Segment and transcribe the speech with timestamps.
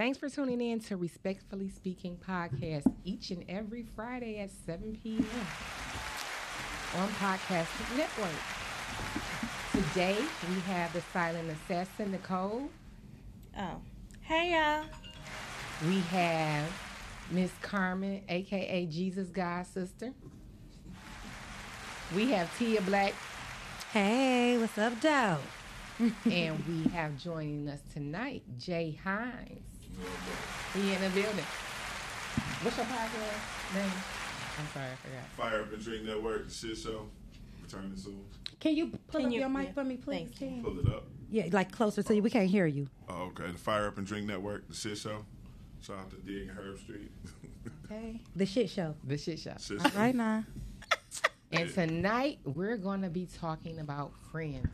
[0.00, 5.26] Thanks for tuning in to Respectfully Speaking podcast each and every Friday at 7 p.m.
[6.96, 8.30] on Podcast Network.
[9.72, 10.16] Today
[10.48, 12.70] we have the silent assassin Nicole.
[13.58, 13.76] Oh,
[14.22, 14.86] hey y'all.
[15.86, 16.72] We have
[17.30, 20.14] Miss Carmen, aka Jesus God Sister.
[22.16, 23.12] We have Tia Black,
[23.92, 25.36] Hey, what's up, Doe?
[26.24, 29.69] and we have joining us tonight Jay Hines.
[30.74, 31.44] He in the building.
[32.62, 33.92] What's your podcast name?
[34.58, 35.24] I'm sorry, I forgot.
[35.36, 37.06] Fire Up and Drink Network, the shit show.
[37.62, 38.24] Returning soon.
[38.58, 40.28] Can you pull Can up you- your mic yeah, for me, please?
[40.28, 40.46] thank you.
[40.48, 40.62] Ken?
[40.62, 41.04] Pull it up.
[41.30, 42.22] Yeah, like closer to you.
[42.22, 42.88] We can't hear you.
[43.08, 43.50] Oh, okay.
[43.50, 45.24] The Fire Up and Drink Network, the shit show.
[45.80, 47.10] Shout out to Dig and Herb Street.
[47.86, 48.20] Okay.
[48.36, 48.94] The shit show.
[49.04, 49.54] The shit show.
[49.58, 49.98] shit show.
[49.98, 50.44] right now.
[51.52, 54.68] And tonight we're going to be talking about friends.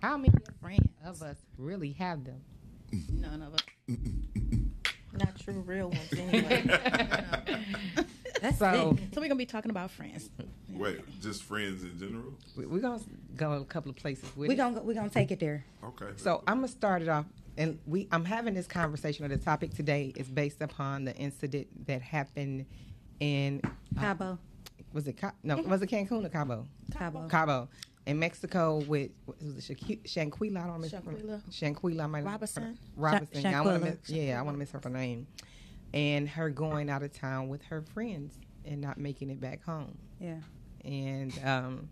[0.00, 0.88] How many Friends.
[1.04, 2.40] of us really have them?
[3.12, 3.60] None of us.
[5.12, 6.64] Not true, real ones anyway.
[8.40, 9.14] That's So it.
[9.14, 10.30] so we're gonna be talking about friends.
[10.72, 12.32] Wait, just friends in general?
[12.56, 13.04] we- we're going to
[13.36, 14.56] go a couple of places with We it.
[14.56, 15.64] gonna we're gonna take it there.
[15.84, 16.06] Okay.
[16.16, 17.26] So I'm gonna start it off,
[17.58, 19.24] and we I'm having this conversation.
[19.26, 22.64] Or the topic today is based upon the incident that happened
[23.18, 23.68] in uh,
[24.00, 24.38] Cabo.
[24.94, 26.66] was it Ca- no was it Cancun or Cabo?
[26.96, 27.28] Cabo.
[27.28, 27.68] Cabo
[28.06, 30.60] in Mexico with what was it Shanquila?
[30.60, 31.42] I don't miss Shanquila.
[31.50, 32.04] Shanquila.
[32.04, 32.78] I might Robinson?
[32.96, 33.42] Robinson.
[33.42, 35.26] Sha- I wanna miss, yeah, I want to miss her for name.
[35.92, 39.98] And her going out of town with her friends and not making it back home.
[40.20, 40.36] Yeah.
[40.84, 41.88] And um,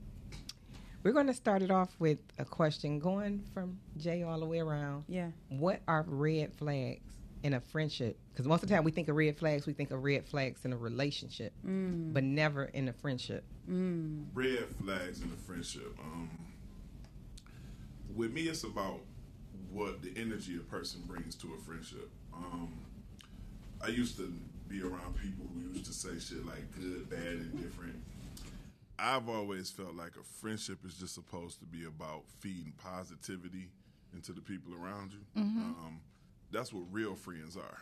[1.03, 4.61] we're going to start it off with a question going from Jay all the way
[4.61, 5.05] around.
[5.09, 5.31] Yeah.
[5.49, 8.19] What are red flags in a friendship?
[8.33, 10.65] Because most of the time we think of red flags, we think of red flags
[10.65, 12.13] in a relationship, Mm.
[12.13, 13.45] but never in a friendship.
[13.69, 14.27] Mm.
[14.35, 15.97] Red flags in a friendship.
[16.01, 16.31] Um,
[18.15, 19.01] with me, it's about
[19.71, 22.11] what the energy a person brings to a friendship.
[22.33, 22.73] Um,
[23.85, 24.33] I used to
[24.69, 27.97] be around people who used to say shit like good, bad, and different.
[28.99, 33.71] I've always felt like a friendship is just supposed to be about feeding positivity
[34.13, 35.21] into the people around you.
[35.37, 36.01] Um,
[36.51, 37.79] that's what real friends are.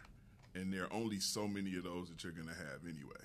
[0.54, 3.24] And there are only so many of those that you're going to have anyway.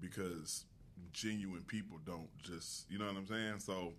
[0.00, 0.64] Because
[1.12, 3.58] genuine people don't just, you know what I'm saying?
[3.58, 3.92] So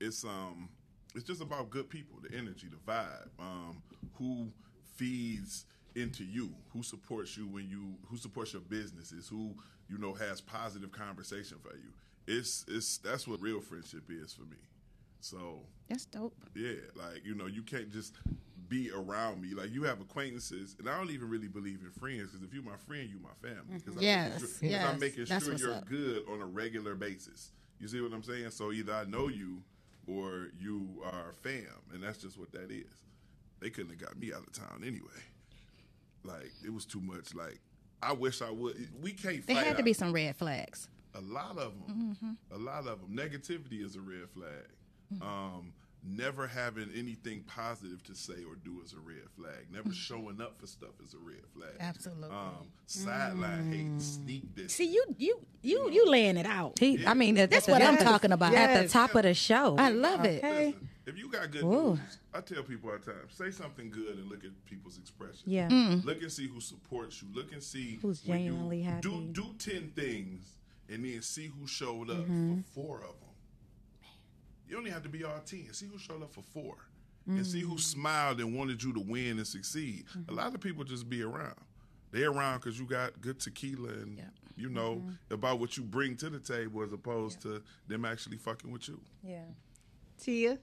[0.00, 0.68] it's um
[1.14, 3.82] it's just about good people, the energy, the vibe, um,
[4.14, 4.48] who
[4.96, 9.54] feeds into you, who supports you when you who supports your businesses, who
[9.88, 11.92] you know has positive conversation for you.
[12.26, 14.56] It's it's that's what real friendship is for me.
[15.20, 16.34] So That's dope.
[16.54, 18.14] yeah, like you know, you can't just
[18.68, 19.54] be around me.
[19.54, 22.62] Like you have acquaintances, and I don't even really believe in friends because if you're
[22.62, 23.62] my friend, you're my family.
[23.64, 23.76] Mm-hmm.
[23.78, 25.86] Because Yes, I'm, yes, making that's sure you're up.
[25.88, 27.50] good on a regular basis.
[27.78, 28.50] You see what I'm saying?
[28.50, 29.62] So either I know you
[30.06, 32.86] or you are fam, and that's just what that is.
[33.60, 35.22] They couldn't have got me out of town anyway.
[36.22, 37.34] Like it was too much.
[37.34, 37.60] Like
[38.02, 38.76] I wish I would.
[39.02, 39.46] We can't.
[39.46, 40.88] There had to be some red flags.
[41.14, 42.16] a lot of them.
[42.20, 42.54] Mm-hmm.
[42.54, 43.10] A lot of them.
[43.16, 44.68] Negativity is a red flag.
[45.14, 45.22] Mm-hmm.
[45.22, 45.72] Um,
[46.06, 49.66] never having anything positive to say or do is a red flag.
[49.72, 51.72] Never showing up for stuff is a red flag.
[51.80, 52.28] Absolutely.
[52.30, 54.74] Um, sideline hate, sneak this.
[54.74, 56.78] See, you you you you laying it out.
[56.78, 58.54] He, I mean, at- That's what the- I'm at talking about.
[58.54, 58.92] At the Yes.
[58.92, 59.76] top of the show.
[59.78, 60.44] I love it.
[60.44, 60.66] Okay.
[60.66, 61.90] Listen, if you got good Ooh.
[61.96, 65.42] news, I tell people all the time, say something good and look at people's expressions.
[65.46, 65.68] Yeah.
[65.68, 66.04] Mm.
[66.04, 67.28] Look and see who supports you.
[67.34, 69.00] Look and see Who's when genuinely happy.
[69.08, 70.44] Do do ten things
[70.88, 72.60] and then see who showed up Mm-hmm.
[72.60, 73.30] for four of them.
[74.68, 75.72] You only have to be all ten.
[75.72, 76.76] See who showed up for four,
[77.26, 77.70] and see Mm-hmm.
[77.70, 80.04] who smiled and wanted you to win and succeed.
[80.28, 81.54] A lot of people just be around.
[82.10, 84.20] They're around because you got good tequila and
[84.56, 85.34] you know Mm-hmm.
[85.34, 89.00] about what you bring to the table as opposed to them actually fucking with you.
[89.22, 89.44] Yeah.
[90.20, 90.58] Tia,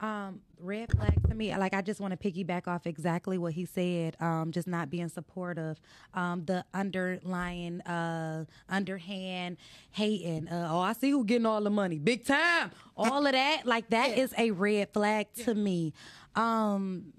[0.00, 3.64] Um, red flag to me, like I just want to piggyback off exactly what he
[3.64, 4.16] said.
[4.20, 5.80] Um, just not being supportive.
[6.14, 9.56] Um, the underlying, uh, underhand
[9.90, 10.48] hating.
[10.48, 12.70] Uh, oh, I see who getting all the money, big time.
[12.96, 15.94] All of that, like that is a red flag to me.
[16.36, 17.12] Um,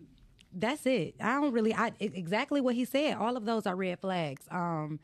[0.54, 1.16] that's it.
[1.22, 1.74] I don't really.
[1.74, 3.16] I exactly what he said.
[3.18, 4.44] All of those are red flags.
[4.50, 5.00] Um,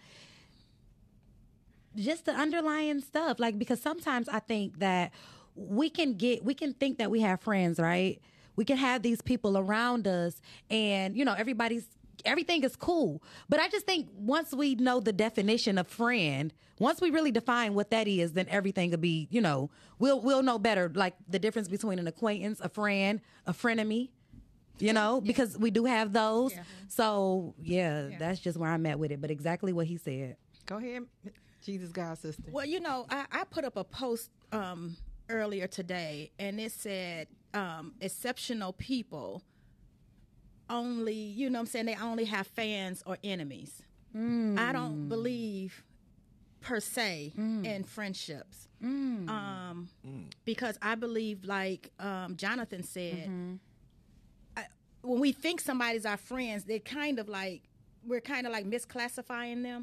[1.95, 5.12] just the underlying stuff like because sometimes i think that
[5.56, 8.22] we can get we can think that we have friends right?
[8.56, 11.86] We can have these people around us and you know everybody's
[12.24, 13.22] everything is cool.
[13.50, 17.74] But i just think once we know the definition of friend once we really define
[17.74, 19.69] what that is then everything will be you know
[20.00, 24.10] we'll we'll know better like the difference between an acquaintance a friend a frenemy
[24.80, 26.54] you know because we do have those.
[26.90, 30.36] So yeah, that's just where i'm at with it but exactly what he said.
[30.66, 31.04] Go ahead,
[31.63, 32.44] Jesus God sister.
[32.52, 34.98] Well, you know, I, I put up a post um,
[35.30, 39.44] earlier today, and it said um, exceptional people
[40.69, 43.81] only, you know what I'm saying, they only have fans or enemies.
[44.57, 45.83] I don't believe
[46.62, 47.33] per se
[47.66, 48.68] in friendships.
[49.30, 49.89] Um,
[50.45, 53.28] because I believe, like um, Jonathan said,
[54.56, 54.66] I,
[55.01, 57.63] when we think somebody's our friends, they're kind of like
[58.07, 59.81] we're kind of like misclassifying them.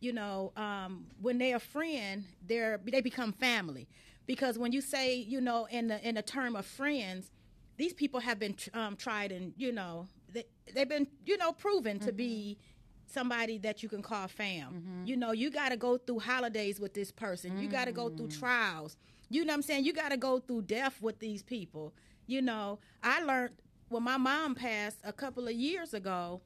[0.00, 3.88] You know, um, when they're a friend, they're they become family.
[4.26, 7.30] Because when you say, you know, in the in the term of friends,
[7.76, 10.44] these people have been tr- um, tried and you know they,
[10.74, 13.12] they've been you know proven to be mm-hmm.
[13.12, 14.72] somebody that you can call fam.
[14.72, 15.06] Mm-hmm.
[15.06, 17.58] You know, you got to go through holidays with this person.
[17.58, 18.38] You got to go through mm.
[18.38, 18.96] trials.
[19.28, 19.84] You know what I'm saying?
[19.84, 21.92] You got to go through death with these people.
[22.26, 23.54] You know, I learned
[23.88, 26.40] when my mom passed a couple of years ago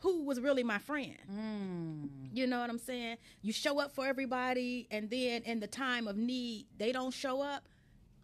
[0.00, 1.16] who was really my friend.
[1.30, 2.08] Mm.
[2.32, 3.16] You know what I'm saying?
[3.42, 7.42] You show up for everybody, and then in the time of need, they don't show
[7.42, 7.68] up.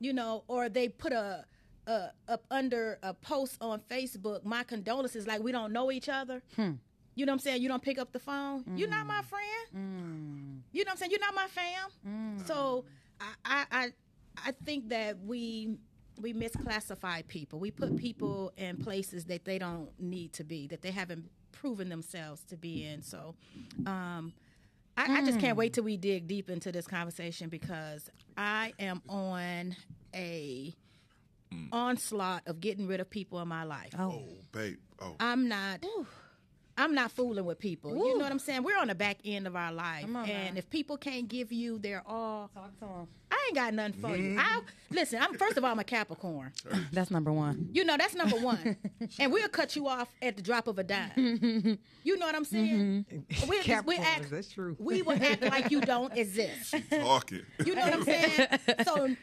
[0.00, 1.44] You know, or they put a,
[1.86, 6.42] a up under a post on Facebook, my condolences, like we don't know each other.
[6.56, 6.72] Hmm.
[7.14, 7.62] You know what I'm saying?
[7.62, 8.64] You don't pick up the phone.
[8.74, 9.24] You're not my mm.
[9.24, 9.66] friend.
[9.76, 10.60] Mm.
[10.72, 11.10] You know what I'm saying?
[11.12, 12.38] You're not my fam.
[12.44, 12.84] So
[13.20, 13.92] I, I I
[14.48, 15.78] I think that we
[16.20, 17.58] we misclassify people.
[17.58, 21.88] We put people in places that they don't need to be, that they haven't proven
[21.88, 23.02] themselves to be in.
[23.02, 23.34] So
[23.86, 24.32] um
[24.96, 29.02] I, I just can't wait till we dig deep into this conversation because I am
[29.08, 29.74] on
[30.14, 30.72] a
[31.72, 33.92] onslaught of getting rid of people in my life.
[33.98, 34.22] Oh,
[34.52, 34.78] babe.
[35.00, 35.84] Oh, I'm not.
[36.76, 37.94] I'm not fooling with people.
[37.96, 38.62] You know what I'm saying?
[38.62, 42.02] We're on the back end of our life, and if people can't give you their
[42.06, 43.08] all, Talk to him.
[43.30, 44.36] I ain't got nothing for you.
[44.36, 44.38] Mm-hmm.
[44.38, 44.60] I
[44.90, 45.20] listen.
[45.20, 46.52] I'm first of all, I'm a Capricorn.
[46.92, 47.68] That's number one.
[47.72, 48.76] You know that's number one,
[49.18, 51.78] and we'll cut you off at the drop of a dime.
[52.04, 53.06] You know what I'm saying?
[53.10, 53.48] Mm-hmm.
[53.48, 54.30] We'll, we Capricorns, act.
[54.30, 54.76] that's true.
[54.78, 56.74] We will act like you don't exist.
[56.90, 57.40] talking.
[57.64, 58.48] You know what I'm saying?
[58.84, 59.16] So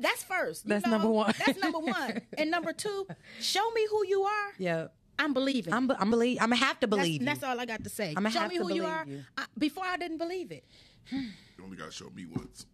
[0.00, 0.66] that's first.
[0.66, 0.92] That's know?
[0.92, 1.32] number one.
[1.46, 2.20] That's number one.
[2.36, 3.06] And number two,
[3.40, 4.52] show me who you are.
[4.58, 4.86] Yeah.
[5.18, 5.72] I'm believing.
[5.74, 6.38] I'm, I'm believe.
[6.40, 7.26] I'm gonna have to That's, believe you.
[7.26, 8.14] that's all I got to say.
[8.16, 9.04] I'ma Show have me to who you believe are.
[9.06, 9.24] you.
[9.36, 10.64] I, before I didn't believe it.
[11.58, 12.66] You only got to show me once.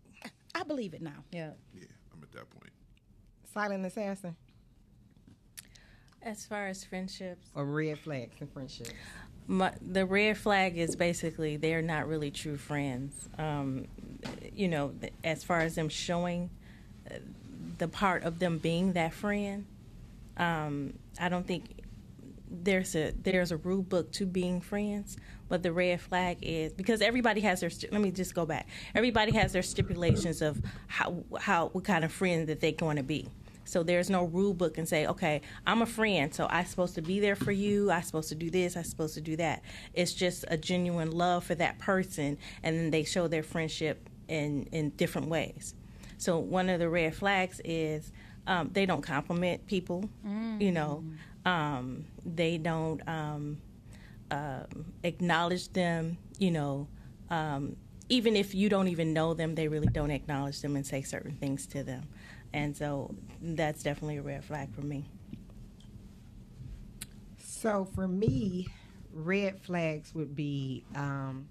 [0.55, 1.25] I believe it now.
[1.33, 1.53] Yeah.
[1.75, 2.71] Yeah, I'm at that point.
[3.55, 4.37] Silent assassin
[6.23, 8.89] As far as friendships, or red flags in friendship.
[9.47, 13.27] my, the red flag is basically they're not really true friends.
[13.39, 13.87] Um,
[14.55, 14.93] you know,
[15.25, 16.51] as far as them showing
[17.11, 17.15] uh,
[17.79, 19.65] the part of them being that friend,
[20.37, 21.65] um, I don't think
[22.63, 25.17] there's a there's a rule book to being friends.
[25.49, 27.71] But the red flag is because everybody has their.
[27.93, 28.69] Let me just go back.
[28.95, 33.03] Everybody has their stipulations of how how what kind of friend that they're going to
[33.03, 33.29] be.
[33.67, 37.03] So there's no rule book and say, okay, I'm a friend, so I'm supposed to
[37.03, 37.91] be there for you.
[37.91, 38.77] I'm supposed to do this.
[38.77, 39.63] I'm supposed to do that.
[39.95, 44.65] It's just a genuine love for that person, and then they show their friendship in
[44.73, 45.75] in different ways.
[46.19, 48.13] So one of the red flags is
[48.47, 50.09] um, they don't compliment people.
[50.61, 51.05] You know,
[51.45, 53.59] um, they don't um,
[54.31, 54.67] um,
[55.03, 56.19] acknowledge them.
[56.39, 56.89] You know,
[57.31, 57.77] um,
[58.09, 61.37] even if you don't even know them, they really don't acknowledge them and say certain
[61.37, 62.09] things to them.
[62.53, 65.09] And so that's definitely a red flag for me.
[67.39, 68.69] So for me,
[69.13, 71.49] red flags would be um,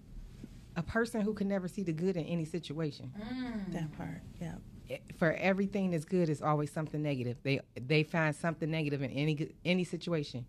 [0.75, 3.11] a person who can never see the good in any situation.
[3.69, 4.55] That part, yeah.
[5.17, 7.37] For everything that's good is always something negative.
[7.43, 10.45] They they find something negative in any any situation.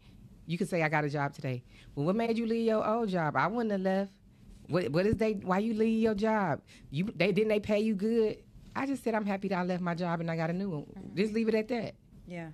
[0.47, 1.63] You could say I got a job today.
[1.95, 3.37] Well, what made you leave your old job?
[3.37, 4.13] I wouldn't have left.
[4.69, 5.33] What what is they?
[5.35, 6.61] Why you leave your job?
[6.91, 8.39] You they didn't they pay you good?
[8.77, 10.71] I just said I'm happy that I left my job and I got a new
[10.71, 10.87] one.
[11.15, 11.95] Just leave it at that.
[12.27, 12.51] Yeah.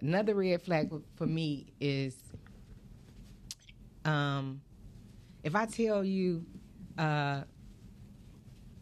[0.00, 2.14] Another red flag for me is
[4.04, 4.60] um,
[5.42, 6.44] if I tell you,
[6.98, 7.42] uh,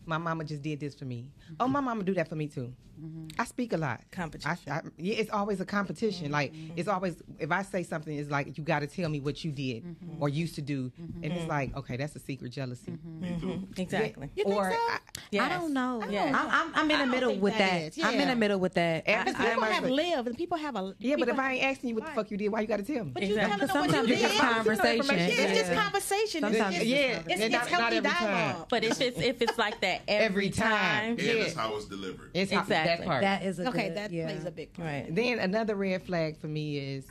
[0.07, 1.29] my mama just did this for me.
[1.61, 2.73] Oh, my mama do that for me too.
[3.01, 3.41] Mm-hmm.
[3.41, 4.01] I speak a lot.
[4.13, 4.57] Competition.
[4.69, 6.31] I, I, yeah, it's always a competition.
[6.31, 6.75] Like mm-hmm.
[6.77, 9.51] it's always if I say something, it's like you got to tell me what you
[9.51, 10.23] did mm-hmm.
[10.23, 12.97] or used to do, and it's like okay, that's a secret jealousy.
[13.21, 13.67] Me too.
[13.77, 14.31] Exactly.
[14.37, 14.77] You think or so?
[14.77, 14.99] I,
[15.31, 15.51] Yes.
[15.51, 16.03] I don't know.
[16.09, 16.33] Yeah.
[16.35, 17.99] I'm, I'm, I'm in the middle with that that.
[17.99, 18.05] is.
[18.05, 19.03] I'm in the middle with that.
[19.07, 21.55] Every- I- I- People I- have lived, and people have a yeah, but if I
[21.55, 23.11] ain't asking you what the fuck you did, why you got to tell me?
[23.13, 23.67] But you Exactly.
[23.67, 25.19] telling Sometimes you it's just conversation.
[25.19, 26.41] It's just conversation.
[26.43, 28.25] Sometimes it's, it's it's, yeah, it's, not- healthy every time.
[28.25, 28.67] dialogue.
[28.71, 31.17] But if it's if it's like that every, Every time.
[31.53, 31.69] Time, Yeah, Yeah.
[31.69, 32.31] that's how it's delivered.
[32.35, 33.07] It's how- that Exactly.
[33.07, 33.21] part.
[33.23, 34.27] that is a Okay, good, that yeah.
[34.27, 34.87] plays a big part.
[34.89, 35.15] right?
[35.15, 37.07] Then another red flag for me is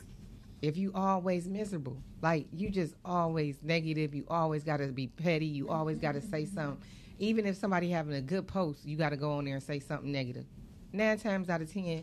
[0.62, 5.46] if you always miserable, like you just always negative, you always got to be petty,
[5.46, 6.54] you always got to say mm-hmm.
[6.54, 6.84] something.
[7.18, 9.78] Even if somebody having a good post, you got to go on there and say
[9.78, 10.46] something negative.
[10.92, 12.02] Nine times out of ten,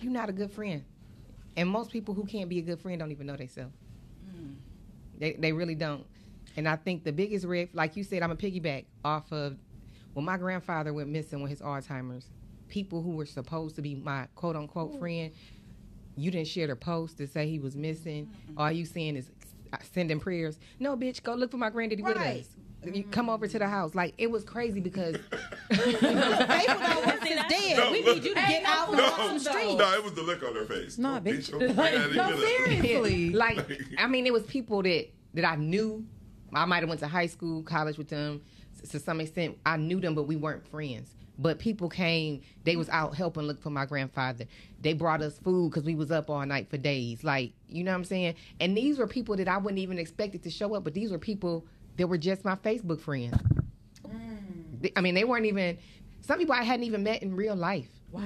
[0.00, 0.84] you're not a good friend.
[1.56, 3.74] And most people who can't be a good friend don't even know themselves.
[4.28, 4.54] Mm.
[5.18, 6.04] They they really don't.
[6.56, 9.56] And I think the biggest red, like you said, I'm a piggyback off of
[10.14, 12.26] when my grandfather went missing with his Alzheimer's.
[12.68, 15.32] People who were supposed to be my quote unquote friend
[16.16, 18.26] you didn't share the post to say he was missing.
[18.26, 18.58] Mm-hmm.
[18.60, 19.30] All you seeing is
[19.72, 20.58] uh, sending prayers.
[20.78, 22.40] No, bitch, go look for my granddaddy with Right.
[22.40, 22.48] us.
[22.94, 23.94] You come over to the house.
[23.94, 25.16] Like it was crazy because
[25.70, 27.76] Faithful don't work is dead.
[27.76, 28.16] No, we look.
[28.16, 29.74] need you to get out and No, walk some streets.
[29.74, 30.98] no, it was the look on her face.
[30.98, 31.50] No, Go bitch.
[31.50, 33.30] get your granddaddy no, seriously.
[33.34, 36.04] like I mean, it was people that that I knew.
[36.52, 38.42] I might have went to high school, college with them.
[38.90, 41.14] To some extent, I knew them, but we weren't friends.
[41.38, 42.42] But people came.
[42.64, 44.44] They was out helping look for my grandfather.
[44.82, 47.24] They brought us food because we was up all night for days.
[47.24, 48.34] Like you know what I'm saying.
[48.60, 50.84] And these were people that I wouldn't even expected to show up.
[50.84, 51.64] But these were people
[51.96, 53.36] that were just my Facebook friends.
[54.06, 54.82] Mm.
[54.82, 55.78] They- I mean, they weren't even.
[56.22, 57.88] Some people I hadn't even met in real life.
[58.12, 58.22] Wow.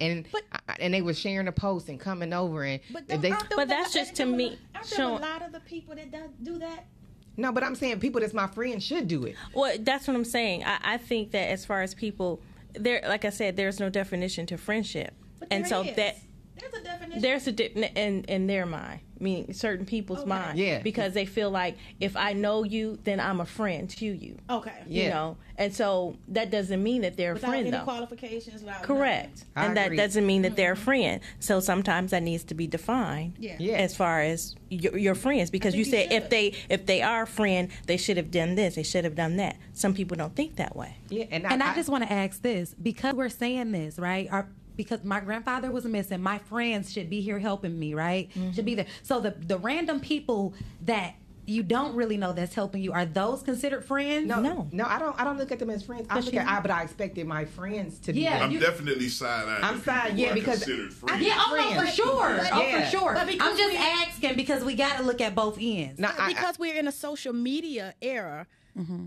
[0.00, 3.16] And But- I- and they were sharing the post and coming over and But, they
[3.54, 6.30] But that's just to me Aren't there showing- a lot of the people that does,
[6.42, 6.86] do that?
[7.36, 9.36] No, but I'm saying people that's my friend should do it.
[9.54, 10.64] Well, that's what I'm saying.
[10.64, 12.40] I, I think that as far as people,
[12.72, 15.14] there, like I said, there's no definition to friendship,
[15.50, 15.96] and so is.
[15.96, 16.18] that
[16.58, 17.22] there's a definition.
[17.22, 20.28] there's a di- in in their mind, meaning certain people's Okay.
[20.28, 20.78] mind, Yeah.
[20.80, 24.36] because they feel like if I know you, then I'm a friend to you.
[24.50, 24.72] okay.
[24.86, 25.04] Yeah.
[25.04, 27.84] You know, and so that doesn't mean that they're a Without friend any though.
[27.84, 28.62] qualifications.
[28.62, 29.44] Without Correct.
[29.54, 30.84] I and that doesn't mean that they're a mm-hmm.
[30.84, 31.20] friend.
[31.40, 33.56] So sometimes that needs to be defined Yeah.
[33.58, 33.76] Yeah.
[33.76, 37.02] as far as your, your friends because you think you said if they if they
[37.02, 39.56] are a friend, they should have done this, they should have done that.
[39.72, 40.96] Some people don't think that way.
[41.08, 44.28] Yeah, and, And I, just want to ask this because we're saying this, right?
[44.30, 48.30] Our, because my grandfather was missing, my friends should be here helping me, right?
[48.54, 48.76] Should be mm-hmm.
[48.76, 48.86] there.
[49.02, 51.14] So the the random people that
[51.48, 54.26] you don't really know that's helping you are those considered friends?
[54.26, 54.68] no, No.
[54.72, 55.18] no, I don't.
[55.18, 56.06] I don't look at them as friends.
[56.10, 58.22] I look at, I, but I expected my friends to be.
[58.22, 58.42] Yeah, there.
[58.42, 59.62] I'm You- definitely side eyed.
[59.62, 62.36] I'm side- yeah, because- Yeah, oh no, for sure.
[62.36, 62.84] But- oh, Yeah.
[62.90, 63.14] for sure.
[63.14, 66.00] But I'm just we- asking because we got to look at both ends.
[66.00, 68.48] No, I- I- because we're in a social media era.
[68.76, 69.06] Mm-hmm.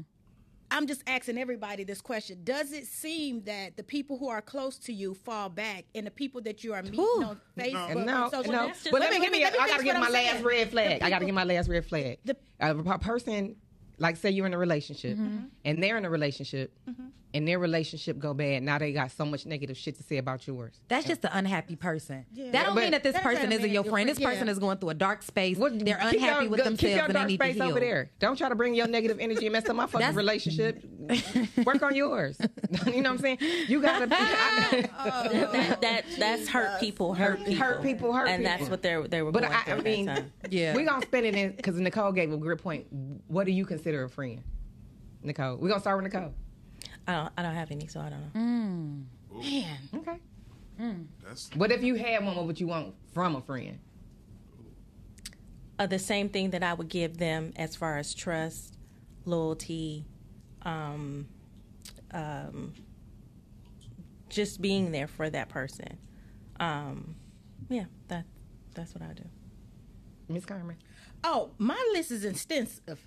[0.71, 4.77] I'm just asking everybody this question: Does it seem that the people who are close
[4.79, 7.23] to you fall back, and the people that you are meeting Whew.
[7.23, 8.71] on Facebook, and no, social no.
[8.91, 10.43] But Wait let me, let me, let me I gotta finish give my last saying.
[10.43, 10.99] red flag.
[10.99, 12.19] The I gotta people- give my last red flag.
[12.25, 13.55] The- a a person,
[13.97, 15.45] like say you're in a relationship, mm-hmm.
[15.65, 17.07] and they're in a relationship, mm-hmm.
[17.33, 18.63] And their relationship go bad.
[18.63, 20.81] Now they got so much negative shit to say about yours.
[20.88, 22.25] That's just an unhappy person.
[22.33, 22.50] Yeah.
[22.51, 24.09] That don't But- mean that this That person isn't your your friend.
[24.09, 25.57] This friend- person is going through a dark space.
[25.57, 27.55] What- They're unhappy your- with go- themselves Keep your and they dark need to space
[27.55, 27.65] heal.
[27.65, 28.09] over there.
[28.19, 30.83] Don't try to bring your negative energy and mess up my fucking That's- relationship.
[31.65, 32.38] Work on yours.
[32.88, 33.38] you know what I'm saying?
[33.67, 38.57] You gotta that, that that's hurt people, hurt people, hurt people, hurt and people.
[38.57, 40.31] that's what they they were But going I, through I mean.
[40.50, 40.75] Yeah.
[40.75, 42.88] we're gonna spend it in because Nicole gave a great point.
[43.27, 44.41] What do you consider a friend,
[45.24, 45.57] Nicole?
[45.57, 46.33] We're gonna start with Nicole.
[47.10, 49.39] I don't I don't have any, so I don't know.
[49.42, 50.18] man, Okay.
[51.25, 52.36] That's What if you had one?
[52.36, 53.80] What would you want from a friend?
[55.80, 58.78] uh, the same thing that I would give them as far as trust,
[59.25, 60.06] loyalty,
[60.63, 61.28] um,
[62.12, 62.74] um,
[64.30, 65.98] just being there for that person.
[66.60, 67.16] Um,
[67.70, 68.25] yeah, that
[68.75, 69.24] that's what I do.
[70.28, 70.75] Miss Carmen.
[71.24, 73.00] Oh, my list is extensive.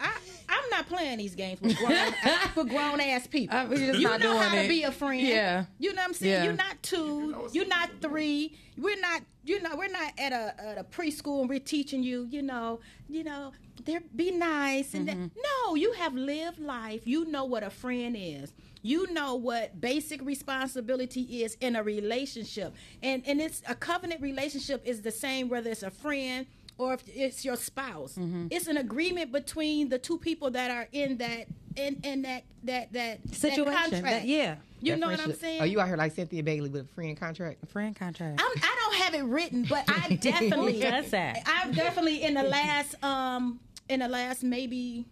[0.00, 0.12] I,
[0.48, 2.12] I'm not playing these games with grown,
[2.54, 3.56] for grown ass people.
[3.68, 5.20] Just you know how to be a friend.
[5.20, 5.64] Yeah.
[5.78, 6.32] You know what I'm saying?
[6.32, 6.44] Yeah.
[6.44, 7.48] You're not two.
[7.52, 8.56] You're not three.
[8.76, 9.22] We're not.
[9.42, 12.26] You know, we're not at a, at a preschool and we're teaching you.
[12.30, 13.52] You know, you know,
[13.84, 15.16] there be nice and that.
[15.16, 17.06] no, you have lived life.
[17.06, 18.52] You know what a friend is.
[18.82, 24.82] You know what basic responsibility is in a relationship, and and it's a covenant relationship
[24.86, 26.46] is the same whether it's a friend
[26.78, 28.14] or if it's your spouse.
[28.14, 28.48] Mm-hmm.
[28.50, 31.46] It's an agreement between the two people that are in that
[31.76, 33.72] in, in that that that that Situation.
[33.72, 34.02] contract.
[34.02, 34.56] That- yeah.
[34.82, 35.60] You That know what I'm saying?
[35.60, 37.68] Are you out here like Cynthia Bailey with a friend contract?
[37.68, 38.40] Friend contract.
[38.40, 41.42] I'm, I don't have it written, but I definitely Who does that?
[41.46, 43.60] I've definitely in the last um
[43.90, 45.04] in the last maybe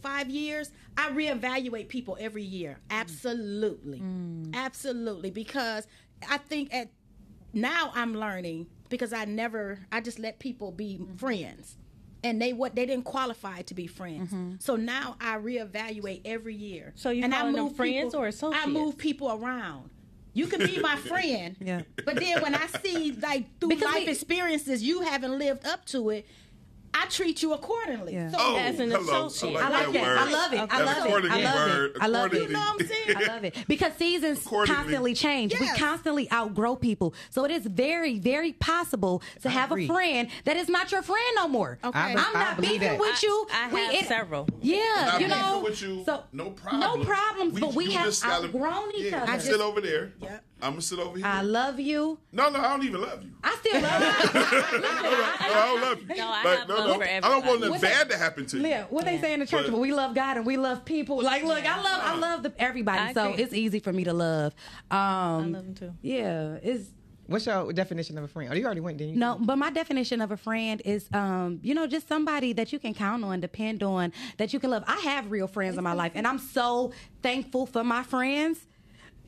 [0.00, 2.78] five years, I reevaluate people every year.
[2.88, 3.00] Mm.
[3.00, 4.54] Absolutely, mm.
[4.54, 5.86] absolutely, because
[6.28, 6.90] I think at
[7.52, 11.16] now I'm learning because I never I just let people be mm-hmm.
[11.16, 11.76] friends.
[12.22, 14.30] And they what they didn't qualify to be friends.
[14.30, 14.56] Mm-hmm.
[14.58, 16.92] So now I reevaluate every year.
[16.94, 18.66] So you and I calling them move friends people- or associates?
[18.66, 19.88] I move people around.
[20.34, 21.82] You can be my friend, Yeah.
[22.04, 25.86] but then when I see like through Because life we- experiences you haven't lived up
[25.86, 26.26] to it,
[26.92, 28.14] I treat you accordingly.
[28.14, 28.30] Yeah.
[28.30, 29.26] So oh, As an hello.
[29.26, 29.56] associate.
[29.56, 30.18] I I like, like that word.
[30.18, 30.58] I love it.
[30.58, 31.30] I love it.
[31.30, 31.90] I love word.
[31.96, 32.02] it.
[32.02, 32.42] I love it.
[32.42, 33.16] you know what I'm saying?
[33.16, 35.58] I love it because seasons constantly change.
[35.58, 39.84] We constantly outgrow people, so it is very, very possible to I have agree.
[39.84, 41.78] a friend that is not your friend no more.
[41.84, 41.98] Okay.
[41.98, 43.00] I, I'm not believe beefing that.
[43.00, 43.46] with you.
[43.52, 44.48] I, I We- it- several.
[44.60, 45.60] Yeah, you know.
[45.62, 46.80] with you, so no problem.
[46.80, 49.32] No problems, but we have just gotta- outgrown each yeah, other.
[49.34, 50.12] You sit over there.
[50.20, 50.38] Yeah.
[50.62, 51.26] I'm gonna sit over here.
[51.26, 52.18] I love you.
[52.32, 53.30] no, no, I don't even love you.
[53.42, 54.80] I still love you.
[54.80, 56.06] no, no, I don't love you.
[56.16, 57.70] No, I Like, have no, love no, for I don't want everybody.
[57.70, 58.66] nothing bad to happen to you.
[58.66, 60.84] Yeah, what they say in the church, But- but we love God and we love
[60.84, 61.22] people.
[61.22, 63.42] Like, look, I love, I love the, everybody, I so agree.
[63.44, 64.54] it's easy for me to love.
[64.90, 65.92] Um, I love them too.
[66.02, 66.90] Yeah, it's
[67.26, 68.52] What's your definition of a friend?
[68.52, 69.20] Oh, you already went, didn't you?
[69.20, 72.80] No, but my definition of a friend is, um, you know, just somebody that you
[72.80, 74.82] can count on, depend on, that you can love.
[74.88, 76.90] I have real friends in my life, and I'm so
[77.22, 78.66] thankful for my friends.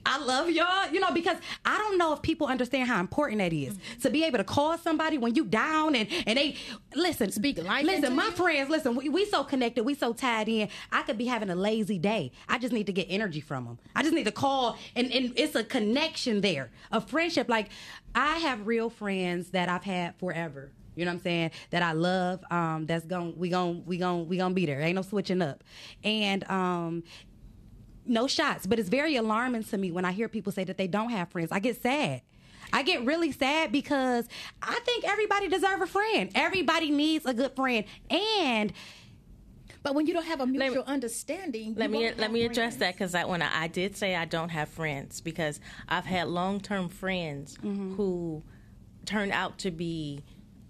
[0.04, 3.52] I love y'all, you know, because I don't know if people understand how important that
[3.52, 6.56] is to be able to call somebody when you down and and they
[6.94, 8.30] listen, Speak life Listen, my you.
[8.32, 10.68] friends, listen, we, we so connected, we so tied in.
[10.90, 12.32] I could be having a lazy day.
[12.48, 13.78] I just need to get energy from them.
[13.94, 17.48] I just need to call, and and it's a connection there, a friendship.
[17.48, 17.68] Like
[18.14, 20.72] I have real friends that I've had forever.
[20.94, 21.50] You know what I'm saying?
[21.70, 22.44] That I love.
[22.50, 24.80] Um, that's going we gon' we gon' we gonna be there.
[24.80, 25.64] Ain't no switching up.
[26.04, 27.02] And um,
[28.06, 30.86] no shots, but it's very alarming to me when I hear people say that they
[30.88, 31.50] don't have friends.
[31.52, 32.22] I get sad.
[32.72, 34.26] I get really sad because
[34.62, 36.30] I think everybody deserves a friend.
[36.34, 37.84] Everybody needs a good friend.
[38.10, 38.72] And
[39.82, 42.76] But when you don't have a mutual understanding, Let me won't let me address friends.
[42.78, 46.28] that because I when I, I did say I don't have friends because I've had
[46.28, 47.94] long term friends Mm-hmm.
[47.96, 48.42] who
[49.04, 50.22] turned out to be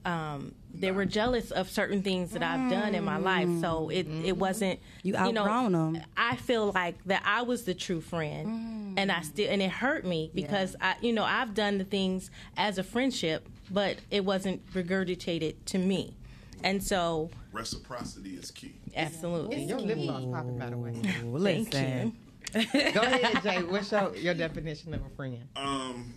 [0.05, 4.07] um, they were jealous of certain things that I've done in my life, so it
[4.25, 5.27] it wasn't Mm-hmm.
[5.27, 6.03] You know, outgrown 'em.
[6.17, 8.95] I feel like that I was the true friend, Mm.
[8.99, 12.31] and I still and it hurt me because I you know I've done the things
[12.57, 16.15] as a friendship, but it wasn't regurgitated to me,
[16.63, 18.75] and so Reciprocity is key.
[18.97, 19.65] absolutely.
[19.65, 20.93] Your lip gloss popping, by the way.
[21.25, 22.13] listen,
[22.55, 22.63] you.
[22.93, 23.63] Go ahead, Jay.
[23.63, 25.39] What's your, your definition of a friend?
[25.57, 26.15] Um,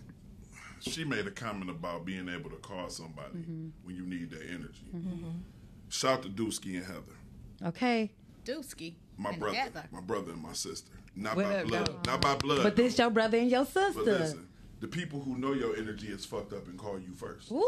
[0.92, 3.68] she made a comment about being able to call somebody Mm-hmm.
[3.84, 4.84] when you need their energy.
[5.88, 7.16] Shout to Dusky and Heather,
[7.66, 8.10] okay.
[8.44, 8.96] Dusky.
[9.16, 9.84] my and brother, Heather.
[9.92, 10.90] my brother and my sister.
[11.14, 12.06] Not What by up, blood, dog?
[12.06, 12.62] not by blood.
[12.62, 13.92] But this your brother and your sister.
[13.94, 14.48] But listen,
[14.80, 17.50] the people who know your energy is fucked up and call you first.
[17.50, 17.62] Ooh.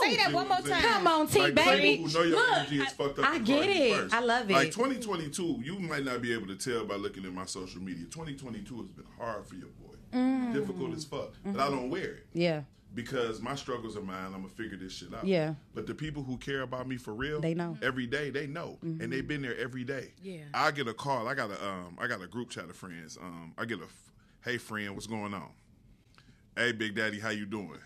[0.00, 0.82] Say that one more time.
[0.82, 1.96] Come on, T, like, baby.
[1.98, 3.24] People who know your Look, energy is fucked up.
[3.26, 3.96] I and get call you it.
[4.00, 4.14] first.
[4.14, 4.54] I love it.
[4.54, 8.04] Like 2022, you might not be able to tell by looking at my social media.
[8.06, 9.81] 2022 has been hard for your boy.
[10.12, 10.52] Mm.
[10.52, 11.32] Difficult as fuck.
[11.44, 12.26] But I don't wear it.
[12.32, 12.62] Yeah.
[12.94, 14.26] because my struggles are mine.
[14.26, 15.26] I'm gonna figure this shit out.
[15.26, 15.54] Yeah.
[15.74, 17.72] But the people who care about me for real, They know.
[17.72, 17.84] Mm-hmm.
[17.84, 18.28] every day.
[18.30, 20.12] They know, and they've been there every day.
[20.22, 20.42] Yeah.
[20.52, 21.26] I get a call.
[21.26, 21.96] I got a um.
[21.98, 23.16] I got a group chat of friends.
[23.16, 23.54] Um.
[23.56, 23.86] I get a,
[24.44, 25.48] hey friend, what's going on?
[26.56, 27.78] Hey Big Daddy, how you doing?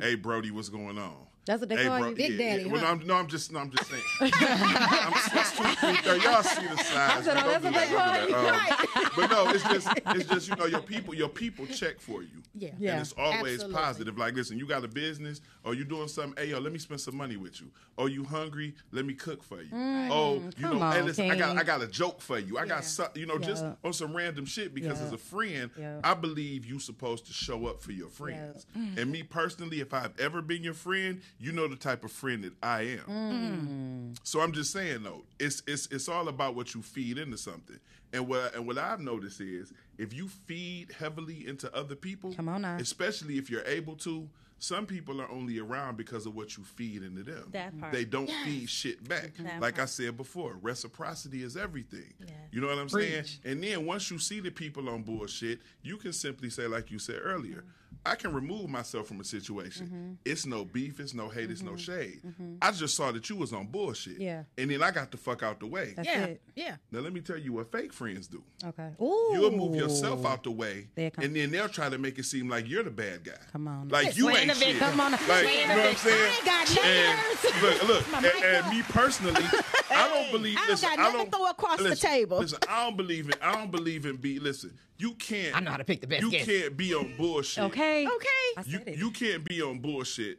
[0.00, 1.26] Hey Brody, what's going on?
[1.44, 1.46] Mm.
[1.46, 2.14] That's what they hey, call you?
[2.16, 2.86] Big Daddy, Well, huh?
[2.86, 4.02] no, I'm, no, I'm just, no, I'm just saying.
[4.20, 7.24] I'm, that's too, uh, y'all see the size.
[7.24, 8.86] said, oh, Don't that's what they that, call don't do that.
[8.96, 12.22] Um, but no, it's just, it's just, you know, your people, your people check for
[12.22, 12.28] you.
[12.54, 12.70] Yeah.
[12.78, 12.92] Yeah.
[12.92, 13.74] And it's always Absolutely.
[13.76, 14.18] positive.
[14.18, 16.42] Like, listen, you got a business, or you doing something.
[16.42, 17.70] Hey, yo, let me spend some money with you.
[17.98, 18.74] Oh, you hungry?
[18.92, 19.68] Let me cook for you.
[19.72, 22.58] oh, you know, hey, on, listen, I got, I got a joke for you.
[22.58, 24.74] I got, some, you know, just on some random shit.
[24.74, 25.06] Because Yeah.
[25.06, 26.00] as a friend, Yeah.
[26.02, 28.66] I believe you supposed to show up for your friends.
[28.74, 32.44] And me personally, if I've ever been your friend, you know the type of friend
[32.44, 34.14] that I am.
[34.14, 34.18] Mm.
[34.22, 37.78] So I'm just saying though, it's it's it's all about what you feed into something.
[38.12, 42.48] And what and what I've noticed is if you feed heavily into other people, Come
[42.48, 42.76] on now.
[42.76, 47.02] especially if you're able to, some people are only around because of what you feed
[47.02, 47.48] into them.
[47.50, 47.92] That part.
[47.92, 49.32] They don't feed shit back.
[49.38, 52.14] That like I said before, reciprocity is everything.
[52.20, 52.32] Yeah.
[52.52, 53.24] You know what I'm saying?
[53.44, 56.98] And then once you see the people on bullshit, you can simply say, like you
[56.98, 57.68] said earlier, mm-hmm.
[58.06, 59.86] I can remove myself from a situation.
[59.86, 60.12] Mm-hmm.
[60.24, 61.78] It's no beef, it's no hate, it's no mm-hmm.
[61.78, 62.20] shade.
[62.26, 62.54] Mm-hmm.
[62.62, 64.20] I just saw that you was on bullshit.
[64.20, 64.44] Yeah.
[64.58, 65.94] And then I got the fuck out the way.
[65.96, 66.24] That's Yeah.
[66.24, 66.42] it.
[66.56, 66.76] Yeah.
[66.92, 68.42] now let me tell you what fake friends do.
[68.64, 68.90] Okay.
[69.00, 69.30] Ooh.
[69.32, 71.24] You'll move yourself out the way, There it come.
[71.24, 73.32] and then they'll try to make it seem like you're the bad guy.
[73.52, 73.88] Come on.
[73.88, 74.68] Like you Swing ain't the shit.
[74.76, 74.90] victim.
[74.90, 75.12] Come on.
[75.12, 76.10] Like, Swing you the know what I'm victim.
[76.10, 76.22] saying?
[76.22, 77.62] I ain't got And niggers.
[77.88, 79.42] look, look, and, and me personally,
[79.90, 80.56] I don't believe.
[80.56, 82.38] I don't listen, got I nothing don't to throw across the table.
[82.38, 83.34] Listen, I don't believe in.
[83.42, 84.38] I don't believe in be.
[84.38, 85.56] Listen, you can't.
[85.56, 86.48] I know how to pick the best You guest.
[86.48, 87.64] can't be on bullshit.
[87.64, 88.06] Okay.
[88.06, 88.28] Okay.
[88.56, 88.98] I You said it.
[88.98, 90.38] you can't be on bullshit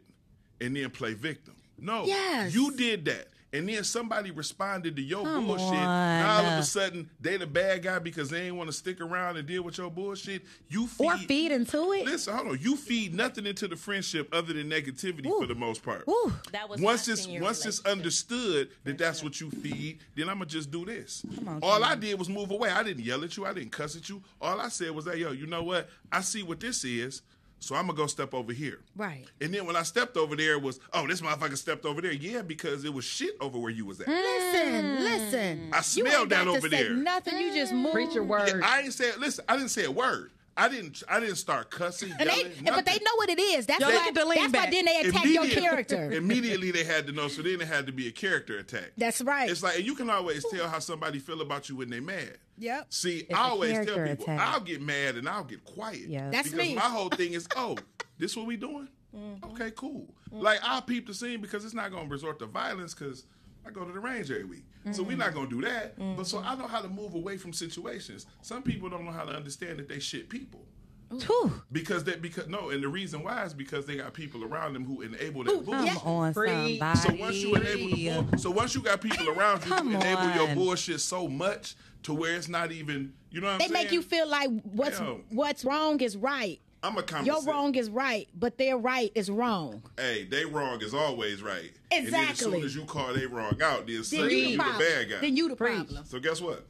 [0.61, 1.55] and then play victim.
[1.77, 2.05] No.
[2.05, 2.53] Yes.
[2.55, 3.27] You did that.
[3.55, 5.65] And then somebody responded to your Come bullshit.
[5.67, 6.19] on.
[6.19, 8.99] Now all of a sudden they the bad guy because they ain't want to stick
[9.01, 10.43] around and deal with your bullshit.
[10.69, 12.05] You feed, Or feed into it.
[12.05, 12.59] Listen, hold on.
[12.59, 16.03] You feed nothing into the friendship other than negativity for the most part.
[16.09, 16.33] Ooh.
[16.51, 20.35] That was once my it's once it's understood that that's what you feed, then I'm
[20.35, 21.23] gonna just do this.
[21.47, 22.69] on, All I did was move away.
[22.69, 23.45] I didn't yell at you.
[23.45, 24.21] I didn't cuss at you.
[24.41, 25.89] All I said was, that yo, you know what?
[26.11, 27.21] I see what this is,
[27.65, 29.25] so I'm gonna go step over here." Right.
[29.41, 32.11] And then when I stepped over there, it was, "Oh, this motherfucker stepped over there."
[32.11, 34.07] Yeah, because it was shit over where you was at.
[34.07, 35.69] Listen, listen.
[35.73, 36.93] I you smelled ain't that over to say there.
[36.93, 37.39] Nothing.
[37.39, 37.93] You just move.
[37.93, 38.47] Preach your word.
[38.47, 39.11] Yeah, I ain't say.
[39.17, 40.31] Listen, I didn't say a word.
[40.57, 41.03] I didn't.
[41.09, 42.11] I didn't start cussing.
[42.17, 43.65] And yelling, they, but they know what it is.
[43.65, 43.97] That's Y'all why.
[43.97, 44.71] like to lean That's why back.
[44.71, 46.11] then they attack your character.
[46.11, 48.91] Immediately they had to know, so then it had to be a character attack.
[48.97, 49.49] That's right.
[49.49, 52.37] It's like you can always tell how somebody feel about you when they mad.
[52.57, 52.87] Yep.
[52.89, 54.39] See, I always tell people attack.
[54.39, 56.07] I'll get mad and I'll get quiet.
[56.07, 56.29] Yeah.
[56.29, 56.75] That's because me.
[56.75, 57.77] my whole thing is, oh,
[58.17, 58.87] this what we doing?
[59.15, 59.51] Mm-hmm.
[59.51, 60.13] Okay, cool.
[60.31, 63.25] Like I'll peep the scene because it's not gonna resort to violence because
[63.67, 64.65] I go to the range every week.
[64.91, 65.97] So we're not gonna do that.
[66.15, 68.25] But so I know how to move away from situations.
[68.41, 70.65] Some people don't know how to understand that they shit people.
[71.09, 71.61] Whew.
[71.71, 74.83] Because that because no, and the reason why is because they got people around them
[74.85, 76.05] who enable that Come bullshit.
[76.05, 76.79] on, Free.
[76.79, 76.99] somebody.
[76.99, 80.29] So once you enable the bull, so once you got people around you who enable
[80.31, 83.73] your bullshit so much to where it's not even you know what I'm They saying?
[83.73, 85.21] make you feel like what's Yo.
[85.29, 86.59] what's wrong is right.
[86.85, 89.81] I'm a Your wrong is right, but their right is wrong.
[89.97, 91.71] Hey, they wrong is always right.
[91.91, 94.57] And then as soon as you call they wrong out, then Then suddenly you you
[94.57, 95.19] the the bad guy.
[95.21, 96.05] Then you the problem.
[96.05, 96.65] So guess what?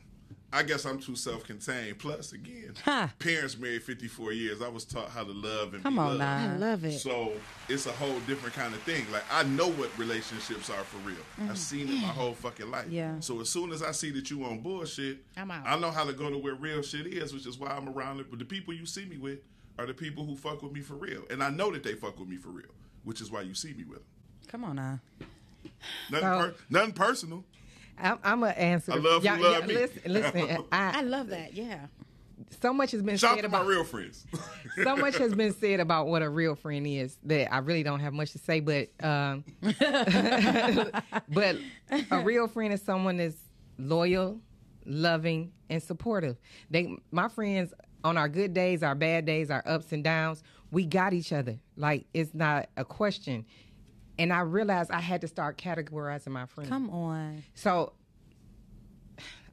[0.54, 2.00] I guess I'm too self-contained.
[2.00, 3.10] Plus, again, Huh.
[3.20, 4.62] parents married 54 years.
[4.62, 6.20] I was taught how to love and Come be on loved.
[6.20, 6.54] now.
[6.54, 7.00] I love it.
[7.00, 7.34] So
[7.68, 9.06] it's a whole different kind of thing.
[9.12, 11.18] Like I know what relationships are for real.
[11.42, 11.50] Mm.
[11.50, 12.88] I've seen it my whole fucking life.
[12.90, 13.20] Yeah.
[13.20, 15.68] So as soon as I see that you on bullshit, I'm out.
[15.68, 18.22] I know how to go to where real shit is, which is why I'm around
[18.22, 18.28] it.
[18.30, 19.40] But the people you see me with
[19.78, 22.18] are the people who fuck with me for real, and I know that they fuck
[22.20, 22.72] with me for real,
[23.04, 24.08] which is why you see me with them.
[24.48, 25.00] Come on now.
[26.12, 27.44] Nothing, So- per- nothing personal.
[27.98, 28.92] I'm, I'm gonna answer.
[28.92, 29.74] I love y'all- love y'all- me.
[29.74, 30.50] Listen, listen.
[30.72, 31.54] I I, love that.
[31.54, 31.88] Yeah.
[32.62, 34.26] so much has been Shout said to my about real friends.
[34.84, 38.02] so much has been said about what a real friend is that I really don't
[38.02, 38.60] have much to say.
[38.60, 39.46] But um,
[41.30, 41.58] but
[42.12, 43.38] a real friend is someone that's
[43.78, 44.40] loyal,
[44.86, 46.38] loving, and supportive.
[46.70, 47.74] They my friends
[48.06, 51.58] on our good days, our bad days, our ups and downs, we got each other.
[51.76, 53.46] Like it's not a question.
[54.20, 56.70] And I realized I had to start categorizing my friends.
[56.70, 57.44] Come on.
[57.56, 57.94] So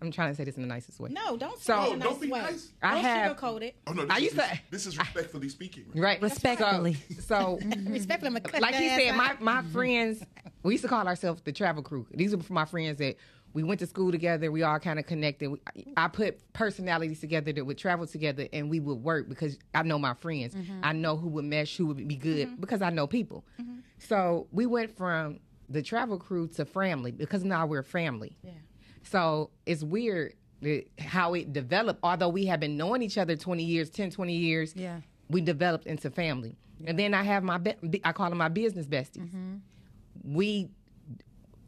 [0.02, 1.10] I'm trying to say this in the nicest way.
[1.10, 2.40] No, don't say So- it in a don't nice be way.
[2.40, 2.72] nice.
[2.82, 3.76] I don't have- sugarcoat it.
[3.86, 5.84] oh no, this, I is, used to- this is respectfully speaking.
[5.94, 6.02] Right?
[6.02, 6.22] Right.
[6.22, 6.94] Respectfully.
[7.20, 10.22] So, so Respectfully, I'm gonna cut like he said, my, my friends,
[10.62, 12.06] we used to call ourselves the travel crew.
[12.12, 13.16] These were my friends that
[13.54, 14.50] we went to school together.
[14.50, 15.48] We all kind of connected.
[15.48, 15.58] We,
[15.96, 19.98] I put personalities together that would travel together and we would work because I know
[19.98, 20.54] my friends.
[20.54, 20.80] Mm-hmm.
[20.82, 22.60] I know who would mesh, who would be good mm-hmm.
[22.60, 23.44] because I know people.
[23.60, 23.80] Mm-hmm.
[23.98, 28.36] So we went from the travel crew to family because now we're family.
[28.42, 28.52] Yeah.
[29.02, 30.34] So it's weird
[30.98, 32.00] how it developed.
[32.02, 35.00] Although we have been knowing each other 20 years, 10, 20 years, Yeah.
[35.28, 36.56] we developed into family.
[36.84, 39.30] And then I have my, be- I call them my business besties.
[40.24, 40.70] We,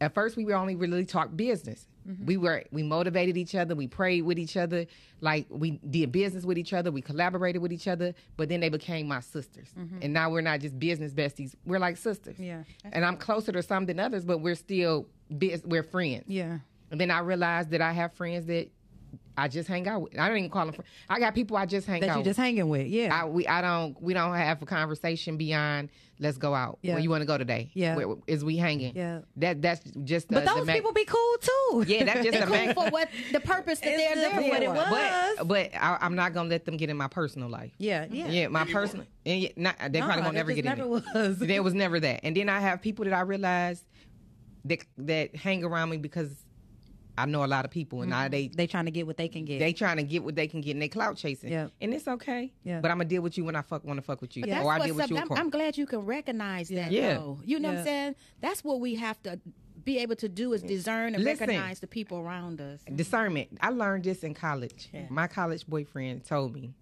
[0.05, 1.87] at first, we were only really talk business.
[2.09, 2.27] Mm-hmm.
[2.27, 3.75] We were, we motivated each other.
[3.75, 4.87] We prayed with each other.
[5.21, 6.90] Like we did business with each other.
[6.90, 8.14] We collaborated with each other.
[8.37, 9.69] But then they became my sisters.
[9.79, 9.99] Mm-hmm.
[10.03, 11.55] And now we're not just business besties.
[11.64, 12.38] We're like sisters.
[12.38, 12.64] Yeah.
[12.93, 15.07] And I'm closer to some than others, but we're still,
[15.38, 16.25] biz- we're friends.
[16.27, 16.59] Yeah.
[16.90, 18.69] And then I realized that I have friends that
[19.37, 20.18] I just hang out with.
[20.18, 20.75] I don't even call them.
[20.75, 20.88] Friends.
[21.09, 22.18] I got people I just hang That out.
[22.18, 22.44] you just with.
[22.44, 22.87] hanging with.
[22.87, 23.23] Yeah.
[23.23, 25.88] I we I don't we don't have a conversation beyond
[26.20, 26.79] let's go out.
[26.83, 26.92] Yeah.
[26.94, 27.70] Where you want to go today?
[27.75, 27.97] Yeah.
[27.97, 28.94] Where, is we hanging?
[28.94, 29.20] Yeah.
[29.38, 30.29] That that's just.
[30.29, 31.85] The, but the those ma- people be cool too.
[31.88, 32.75] Yeah, that's just They the cool main.
[32.75, 34.75] for what the purpose that they're It's there what it for.
[34.75, 35.37] was.
[35.38, 37.73] But but I, I'm not gonna let them get in my personal life.
[37.79, 38.07] Yeah.
[38.11, 38.29] Yeah.
[38.29, 39.07] Yeah, my personal.
[39.27, 40.79] And yeah, not, they Nah, probably won't that never just get in.
[40.79, 41.05] never it.
[41.14, 41.38] was.
[41.40, 42.20] There was never that.
[42.23, 43.83] And then I have people that I realize
[44.66, 46.31] that that hang around me because
[47.16, 48.33] I know a lot of people, and I, mm-hmm.
[48.33, 49.59] they They trying to get what they can get.
[49.61, 51.53] they trying to get what they can get and they clout chasing.
[51.53, 51.68] Yeah.
[51.81, 52.53] And it's okay.
[52.64, 52.81] Yeah.
[52.81, 54.44] But I'm gonna deal with you when I fuck want to fuck with you.
[54.44, 55.16] That's Or I deal with you.
[55.18, 55.33] I'm.
[55.33, 56.90] I'm glad you can recognize that.
[56.90, 57.14] Yeah.
[57.14, 57.40] Though.
[57.44, 58.14] You know what I'm saying?
[58.40, 59.38] That's what we have to
[59.85, 61.48] be able to do is discern and Listen.
[61.48, 62.81] recognize the people around us.
[62.94, 63.59] Discernment.
[63.61, 64.88] I learned this in college.
[65.09, 66.72] My college boyfriend told me.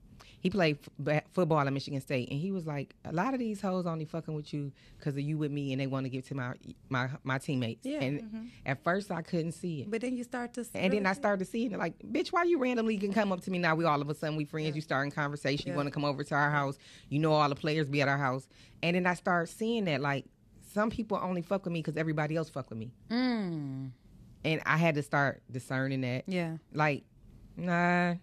[0.43, 3.61] He played f- football at Michigan State, and he was like, "A lot of these
[3.61, 6.27] hoes only fucking with you because of you with me, and they want to give
[6.27, 6.55] to my
[6.89, 8.01] my my teammates." Yeah.
[8.01, 9.91] And at first, I couldn't see it.
[9.91, 10.65] but then you start to.
[10.65, 13.41] See and then I started seeing it like, bitch, why you randomly can come up
[13.43, 13.77] to me now?
[13.77, 14.75] We all of a sudden we friends.
[14.75, 15.71] You start in conversation.
[15.71, 16.77] You want to come over to our house.
[17.09, 18.49] You know all the players be at our house.
[18.83, 20.25] And then I start seeing that like
[20.73, 22.91] some people only fuck with me because everybody else fuck with me.
[23.11, 23.91] Mm.
[24.45, 26.25] And I had to start discerning that.
[26.27, 26.57] Yeah.
[26.73, 27.05] Like,
[27.57, 28.15] nah,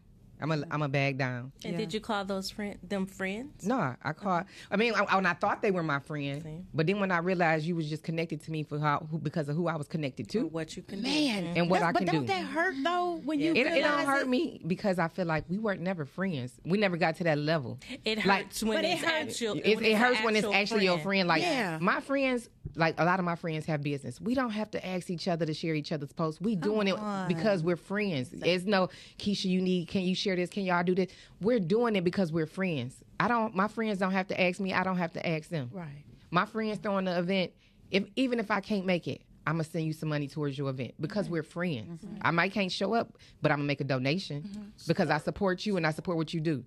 [0.42, 1.52] I'm a I'm a bag down.
[1.64, 1.80] And Yeah.
[1.80, 3.66] did you call those friend them friends?
[3.66, 4.48] No, I caught.
[4.72, 6.66] I mean, I, when I thought they were my friends, Same.
[6.74, 9.50] but then when I realized you was just connected to me for how who, because
[9.50, 11.92] of who I was connected Or to, what you can Man, And what that's- I
[11.92, 12.28] but can don't do.
[12.34, 15.58] that hurt though when you it, it don't hurt me because I feel like we
[15.58, 16.54] weren't never friends.
[16.64, 17.78] We never got to that level.
[17.90, 17.98] do.
[18.06, 19.56] It Like- hurts when But it it's hurts- actual.
[19.58, 21.28] It, when it it's hurts when it's actual actually your friend.
[21.28, 21.80] Like Yeah.
[21.82, 24.22] my friends, like a lot of my friends have business.
[24.22, 26.42] We don't have to ask each other to share each other's posts.
[26.42, 28.30] We doing it because we're friends.
[28.34, 29.88] It's no Keisha, you need.
[29.88, 30.50] Can you share this?
[30.50, 31.12] Can y'all do this?
[31.42, 32.96] We're doing it because we're friends.
[33.20, 33.56] I don't.
[33.56, 34.74] My friends don't have to ask me.
[34.74, 35.70] I don't have to ask them.
[35.74, 36.04] Right.
[36.32, 37.52] My friends throwing the event.
[37.92, 39.22] If even if I can't make it.
[39.48, 42.06] I'm gonna send you some money towards your event because we're friends.
[42.22, 45.76] I might can't show up, but I'm gonna make a donation because I support you
[45.76, 46.64] and I support what you do.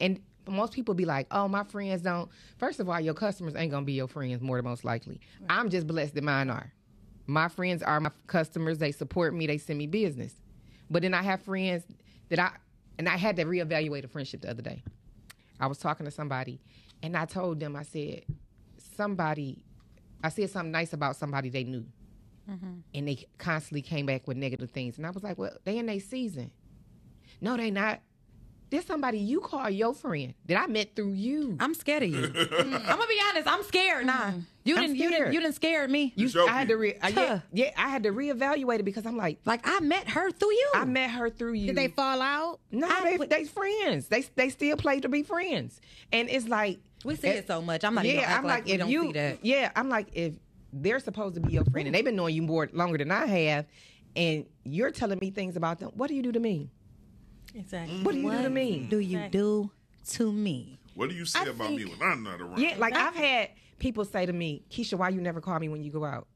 [0.00, 3.70] And most people be like, "Oh, my friends don't." First of all, your customers ain't
[3.70, 5.20] gonna be your friends more than most likely.
[5.48, 6.72] I'm just blessed that mine are.
[7.26, 8.78] My friends are my customers.
[8.78, 9.46] They support me.
[9.46, 10.34] They send me business.
[10.90, 11.84] But then I have friends
[12.28, 12.50] that I
[12.98, 14.82] and I had to reevaluate a friendship the other day.
[15.60, 16.60] I was talking to somebody,
[17.02, 18.24] and I told them, I said,
[18.96, 19.64] somebody,
[20.22, 21.86] I said something nice about somebody they knew,
[22.50, 22.80] mm-hmm.
[22.94, 25.86] and they constantly came back with negative things, and I was like, well, they in
[25.86, 26.50] their season.
[27.40, 28.00] No, they not.
[28.72, 31.56] There's somebody you call your friend that I met through you.
[31.60, 32.24] I'm scared of you.
[32.58, 33.46] I'm gonna be honest.
[33.46, 34.06] I'm scared.
[34.06, 34.32] Nah,
[34.64, 34.96] you I'm didn't.
[34.96, 35.14] You didn't.
[35.14, 35.34] scared.
[35.34, 36.12] You didn't scare me.
[36.16, 39.16] You, I had to re- I, yeah, yeah, I had to reevaluate it because I'm
[39.16, 40.70] like, like I met her through you.
[40.74, 41.66] I met her through you.
[41.66, 42.60] Did they fall out?
[42.70, 44.08] No, I they would- they friends.
[44.08, 45.80] They they still play to be friends,
[46.12, 47.84] and it's like we see it so much.
[47.84, 48.16] I'm not even.
[48.20, 48.22] yeah.
[48.22, 49.38] Gonna act I'm like, like, we if don't you see that.
[49.44, 50.32] yeah, I'm like if
[50.72, 53.26] they're supposed to be your friend and they've been knowing you more longer than I
[53.26, 53.66] have,
[54.16, 55.90] and you're telling me things about them.
[55.94, 56.70] What do you do to me?
[57.54, 58.02] Exactly.
[58.02, 58.86] What do you do to me?
[58.90, 59.40] do you Exactly.
[59.40, 59.70] do
[60.10, 60.78] to me?
[60.94, 62.58] What do you say I about me when I'm not around?
[62.58, 65.82] Yeah, like I've had people say to me, Keisha, why you never call me when
[65.82, 66.26] you go out?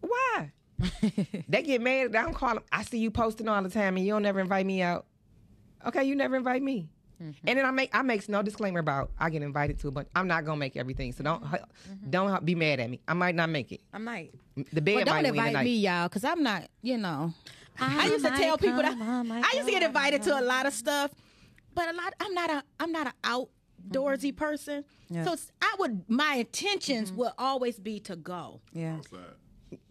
[0.00, 0.52] Why?
[1.48, 2.14] they get mad.
[2.14, 2.62] I don't call them.
[2.70, 5.06] I see you posting all the time, and you don't never invite me out.
[5.86, 6.88] Okay, you never invite me.
[7.22, 7.48] Mm-hmm.
[7.48, 10.08] And then I make I makes no disclaimer about I get invited to a bunch.
[10.14, 12.10] I'm not gonna make everything, so don't mm-hmm.
[12.10, 13.00] don't be mad at me.
[13.08, 13.80] I might not make it.
[13.92, 14.32] I might.
[14.72, 15.64] The bed Well, don't might invite tonight.
[15.64, 17.34] me, y'all, because I'm not, you know.
[17.80, 20.66] I, used to tell people that come, I used to get invited to a lot
[20.66, 21.12] of stuff,
[21.74, 22.14] but a lot.
[22.20, 22.62] I'm not a.
[22.80, 24.36] I'm not an outdoorsy mm-hmm.
[24.36, 24.84] person.
[25.08, 25.24] Yeah.
[25.24, 26.04] So I would.
[26.08, 27.20] My intentions mm-hmm.
[27.20, 28.60] would always be to go.
[28.72, 28.96] Yeah.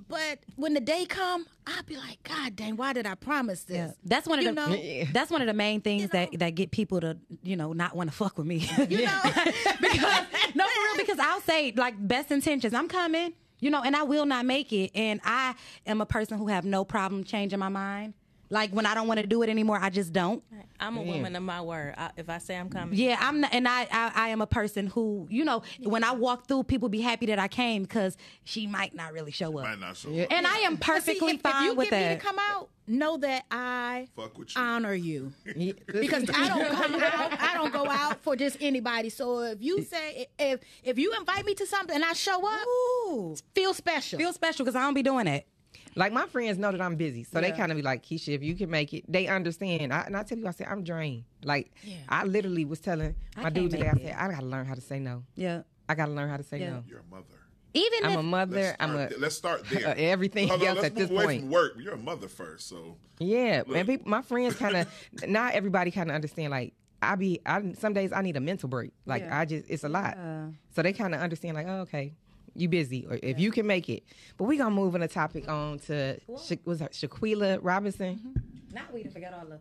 [0.08, 3.78] But when the day come, I'll be like, God dang, why did I promise this?
[3.78, 5.06] Yeah, that's one of You the know?
[5.14, 6.38] that's one of the main things You that know?
[6.38, 8.70] that get people to you know not want to fuck with me.
[8.90, 9.22] You know?
[9.82, 10.96] because no, for real.
[10.98, 12.74] Because I'll say like best intentions.
[12.74, 14.92] I'm coming, you know, and I will not make it.
[14.94, 18.14] And I am a person who have no problem changing my mind.
[18.50, 20.42] Like when I don't want to do it anymore, I just don't.
[20.80, 21.96] I'm a woman of my word.
[21.98, 24.48] I, if I say I'm coming, Yeah, I'm not, and I, I I am a
[24.48, 28.16] person who you know when I walk through, people be happy that I came because
[28.44, 29.66] she might not really show up.
[29.66, 30.24] Might not show Yeah.
[30.24, 30.32] up.
[30.32, 32.38] And I am But see, perfectly if, fine if you with get me to come
[32.40, 34.62] out, know that I Fuck with you.
[34.62, 35.34] honor you.
[35.88, 37.42] Because I don't come out.
[37.42, 39.10] I don't go out for just anybody.
[39.10, 42.66] So if you say if if you invite me to something and I show up,
[43.10, 44.20] Ooh, feel special.
[44.20, 45.48] feel special because I don't be doing it.
[45.96, 48.44] Like my friends know that I'm busy, so they kind of be like, Keisha, if
[48.44, 49.92] you can make it, they understand.
[49.94, 51.24] I, and I tell you, I say I'm drained.
[51.44, 51.72] Like
[52.08, 54.16] I literally was telling I my dude today, I said.
[54.18, 55.24] I gotta learn how to say no.
[55.36, 56.70] Yeah, I gotta learn how to say Yeah.
[56.72, 56.84] no.
[56.88, 57.26] You're a mother.
[57.74, 58.76] even I'm if a mother.
[58.80, 59.20] I'm a start, there.
[59.20, 59.88] let's start there.
[59.88, 61.42] uh, everything Hold else let's at this away point.
[61.42, 61.74] From work.
[61.80, 63.76] You're a mother first, so Yeah, Look.
[63.78, 64.88] and people, my friends kind of
[65.28, 66.52] not everybody kind of understand.
[66.52, 68.92] Like I be, I some days I need a mental break.
[69.06, 69.40] Like Yeah.
[69.40, 70.16] I just, it's a lot.
[70.18, 70.48] Yeah.
[70.76, 71.56] So they kind of understand.
[71.56, 72.14] Like, oh, okay,
[72.58, 74.04] you busy, or if you can make it.
[74.38, 78.34] But we gonna move on a topic on to Sha- was that Shaquila Robinson.
[78.74, 79.60] not we to forget all the.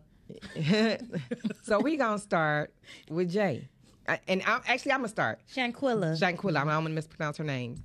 [1.63, 2.73] so we gonna start
[3.09, 3.67] with Jay,
[4.07, 5.39] I, and I'm, actually I'm gonna start.
[5.53, 6.19] Shanquilla.
[6.19, 6.61] Shanquilla.
[6.61, 7.83] I'm, I'm gonna mispronounce her name.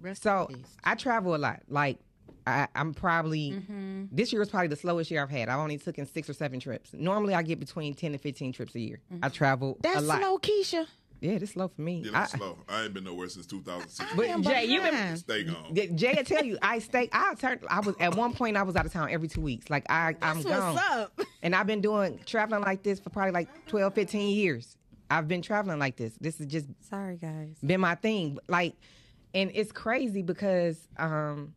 [0.00, 0.48] Rest So.
[0.84, 1.60] I travel a lot.
[1.68, 1.98] Like
[2.46, 4.04] I, I'm probably Mm-hmm.
[4.12, 5.48] this year was probably the slowest year I've had.
[5.48, 6.90] I've only taken six or seven trips.
[6.94, 9.00] Normally I get between ten and fifteen trips a year.
[9.22, 9.80] I travel Mm-hmm.
[9.82, 10.18] That's a lot.
[10.20, 10.86] slow, Keisha.
[11.20, 12.02] Yeah, this slow for me.
[12.06, 12.58] yeah, I, slow.
[12.68, 14.12] I ain't been nowhere since 2006.
[14.14, 15.18] But Jay, you been behind.
[15.18, 15.74] Stay gone.
[15.96, 17.08] Jay will tell you I stay.
[17.12, 17.60] I turned.
[17.68, 18.56] I was at one point.
[18.56, 19.68] I was out of town every two weeks.
[19.70, 20.74] Like I, I'm That's gone.
[20.74, 21.20] what's up.
[21.42, 24.76] And I've been doing traveling like this for probably like 12, 15 years.
[25.08, 26.12] I've been traveling like this.
[26.20, 27.56] This is just Sorry, guys.
[27.64, 28.38] been my thing.
[28.48, 28.74] Like,
[29.34, 31.54] and it's crazy because um,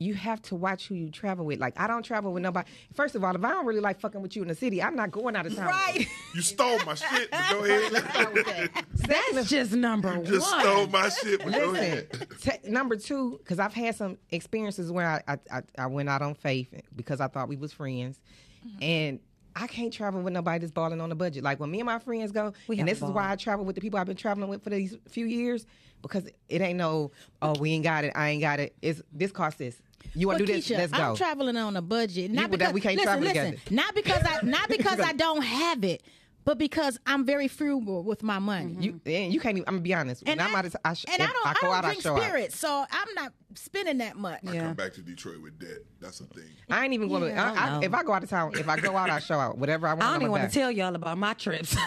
[0.00, 1.60] you have to watch who you travel with.
[1.60, 2.68] Like, I don't travel with nobody.
[2.94, 4.96] First of all, if I don't really like fucking with you in the city, I'm
[4.96, 5.66] not going out of town.
[5.68, 6.06] Right.
[6.34, 7.28] You stole my shit.
[7.30, 8.70] But go ahead.
[8.94, 10.60] That's just number You just one.
[10.60, 11.42] stole my shit.
[11.44, 12.08] But go ahead.
[12.40, 16.22] te- number two, because I've had some experiences where I, I, I, I went out
[16.22, 18.18] on faith because I thought we was friends,
[18.66, 18.82] Mm-hmm.
[18.82, 19.20] and
[19.56, 21.42] I can't travel with nobody that's balling on a budget.
[21.42, 23.32] Like when me and my friends go, We and this is why.
[23.32, 25.66] I travel with the people I've been traveling with for these few years
[26.02, 27.10] because it ain't no,
[27.42, 28.74] oh we ain't got it, I ain't got it.
[28.82, 29.80] It's this costs this.
[30.14, 30.68] You want to But do this?
[30.68, 31.02] Keisha, Let's go.
[31.10, 32.30] I'm traveling on a budget.
[32.30, 33.74] Not that because we can't listen, travel listen, together.
[33.74, 36.02] Not because I not because I don't have it,
[36.44, 38.76] but because I'm very frugal with my money.
[38.80, 39.68] you and you can't even.
[39.68, 40.22] I'm gonna be honest.
[40.26, 41.88] And I'm I, out of, I, sh- and I don't, I go don't out, I
[41.88, 42.22] drink show out.
[42.22, 44.40] spirits, so I'm not spending that much.
[44.42, 44.66] Yeah.
[44.66, 45.78] Come back to Detroit with debt.
[46.00, 46.44] That's a thing.
[46.70, 47.28] I ain't even going to.
[47.28, 47.86] Yeah, I I, I, don't know.
[47.86, 49.58] if I go out of town, if I go out, I show out.
[49.58, 50.02] Whatever I want.
[50.02, 50.48] I don't I'm even want buy.
[50.48, 51.76] to tell y'all about my trips.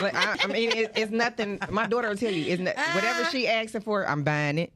[0.00, 1.58] Like, I, I mean, it, it's nothing.
[1.68, 4.72] My daughter will tell you, it's not, whatever she asking for, I'm buying it.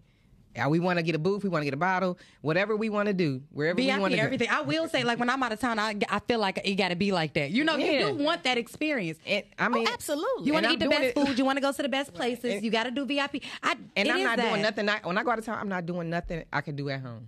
[0.54, 2.88] Yeah, we want to get a booth, we want to get a bottle, whatever we
[2.88, 4.22] want to do, wherever we want VIP, to go.
[4.24, 4.48] everything.
[4.50, 6.88] I will say, like when I'm out of town, I, I feel like it got
[6.88, 7.50] to be like that.
[7.50, 7.92] You know, Yeah.
[7.92, 9.18] you do want that experience.
[9.26, 10.46] And, I mean, oh, absolutely.
[10.46, 11.36] You want to I'm eat the best it- food.
[11.38, 12.62] You want to go to the best places.
[12.62, 13.42] You got to do VIP.
[13.62, 14.48] I, and I'm not that.
[14.50, 14.88] doing nothing.
[14.88, 17.00] I, when I go out of town, I'm not doing nothing I can do at
[17.00, 17.26] home.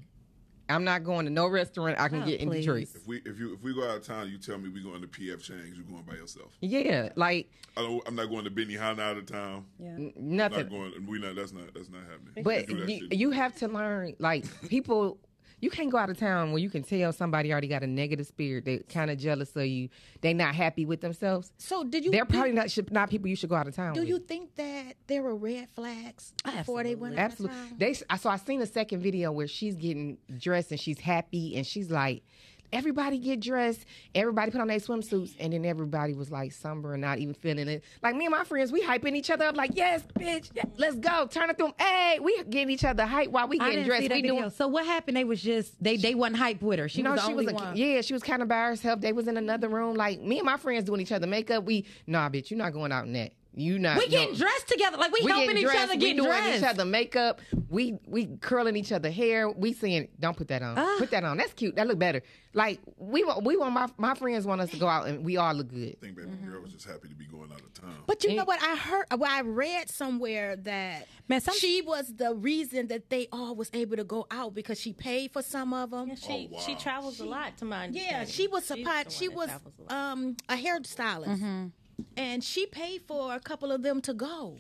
[0.68, 2.61] I'm not going to no restaurant I can Oh, get in please.
[2.64, 2.88] Detroit.
[2.94, 5.00] If we if you if we go out of town, you tell me we going
[5.00, 5.76] to PF Chang's.
[5.76, 6.52] You going by yourself.
[6.61, 9.66] Yeah, like I don't, I'm not going to Benihana out of town.
[9.79, 9.90] Yeah.
[9.90, 10.59] n- I'm nothing.
[10.59, 11.07] not going.
[11.07, 11.37] We not.
[11.37, 11.72] That's not.
[11.74, 12.42] That's not happening.
[12.42, 15.18] But you, you have to learn, like people.
[15.59, 18.27] You can't go out of town where you can tell somebody already got a negative
[18.27, 18.66] spirit.
[18.66, 19.88] They kind of jealous of you.
[20.21, 21.51] They not happy with themselves.
[21.57, 22.11] So did you?
[22.11, 23.95] They're do- probably not should, not people you should go out of town.
[23.95, 24.09] Do with.
[24.11, 27.57] you think that there were red flags before they went out Absolutely.
[27.59, 27.79] of town?
[27.79, 31.66] They so I seen a second video where she's getting dressed and she's happy and
[31.66, 32.23] she's like,
[32.72, 37.02] everybody get dressed, everybody put on their swimsuits, and then everybody was like somber and
[37.02, 37.85] not even feeling it.
[38.02, 40.96] Like me and my friends, we hyping each other up, like yes, bitch, yeah, let's
[40.96, 41.72] go, turn it through.
[41.79, 44.11] Hey, we getting each other hype while we getting dressed.
[44.11, 44.50] we doing.
[44.50, 45.16] So what happened?
[45.16, 46.88] They was just they they wasn't hype with her.
[46.88, 47.76] She no, was she only was a, one.
[47.76, 49.00] yeah, she was kind of by herself.
[49.00, 49.94] They was in another room.
[49.94, 51.64] Like me and my friends doing each other makeup.
[51.64, 53.33] We nah, bitch, you're not going out in that.
[53.59, 53.97] You not.
[53.97, 54.38] We getting no.
[54.38, 54.99] dressed together.
[54.99, 56.59] Like we, We helping getting each dressed, other we get doing dressed.
[56.59, 57.40] each other makeup.
[57.71, 59.49] We we curling each other hair.
[59.51, 60.77] We saying, "Don't put that on.
[60.79, 60.97] Ah.
[60.99, 61.38] Put that on.
[61.38, 61.75] That's cute.
[61.77, 62.21] That look better."
[62.53, 65.38] Like we want we want my my friends want us to go out and we
[65.38, 65.97] all look good.
[66.01, 66.51] I think baby Mm-hmm.
[66.51, 67.97] girl was just happy to be going out of town.
[68.07, 68.62] But you Ain't- know what?
[68.62, 73.27] I heard, well, I read somewhere that Man, some- she was the reason that they
[73.33, 76.09] all was able to go out because she paid for some of them.
[76.11, 76.61] Yeah, she Oh, wow.
[76.61, 79.12] she travels a lot to my Yeah, she was She's the supplied.
[79.12, 80.12] She was travels a lot.
[80.12, 81.71] um, a hairstylist,
[82.17, 84.57] and she paid for a couple of them to go.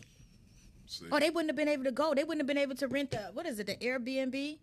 [0.86, 2.14] See, Or they wouldn't have been able to go.
[2.14, 4.58] They wouldn't have been able to rent the what is it, the Airbnb?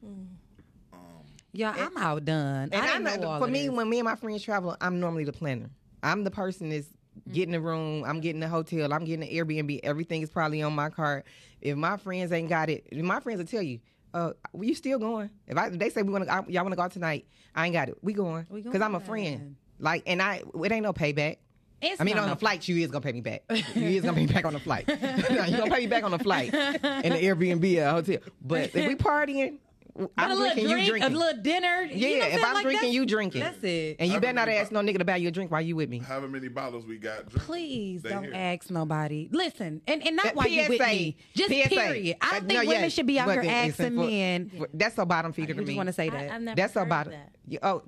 [1.52, 2.70] Yeah, I'm outdone.
[2.72, 3.76] And I I'm didn't know for me, this.
[3.76, 5.70] when me and my friends travel, I'm normally the planner.
[6.02, 6.88] I'm the person that's
[7.32, 8.04] getting the room.
[8.06, 8.92] I'm getting the hotel.
[8.92, 9.82] I'm getting the Airbnb.
[9.84, 11.24] Everything is probably on my card.
[11.62, 13.80] If my friends ain't got it, my friends will tell you,
[14.16, 16.72] "Uh, well, you still going?" If I if they say we want to, y'all want
[16.72, 17.98] to go out tonight, I ain't got it.
[18.02, 19.56] We going We because I'm a friend.
[19.80, 21.38] Like, and I it ain't no payback.
[21.84, 23.44] It's I mean, on no- the flight, you is gonna pay me back.
[23.50, 24.86] You is gonna pay me back on the flight.
[24.90, 28.18] you gonna pay me back on the flight in the Airbnb or hotel.
[28.42, 29.58] But if we partying,
[29.96, 31.14] But I'm a little drinking, drink, you drinking.
[31.14, 31.82] a little dinner.
[31.92, 32.44] Yeah, you know if?
[32.44, 33.42] I'm Like, drinking, you drinking.
[33.42, 33.98] That's it.
[34.00, 35.62] And you I better not remember- ask no nigga to buy you a drink while
[35.62, 36.00] you with me.
[36.00, 37.30] however many bottles we got.
[37.30, 38.34] Drink, Please don't here.
[38.34, 39.30] ask nobody.
[39.32, 41.18] Listen, and, and not Uh, while you with PSA, me.
[41.36, 41.70] Just PSA.
[41.70, 42.18] period.
[42.22, 44.50] I Uh, don't think no, women yeah, should be out but here asking for- men.
[44.58, 45.76] for- That's a bottom feeder You to just me.
[45.76, 46.32] want to say that.
[46.32, 47.12] I've never That's a heard bottom.
[47.14, 47.30] that.
[47.46, 47.82] Yeah, Oh,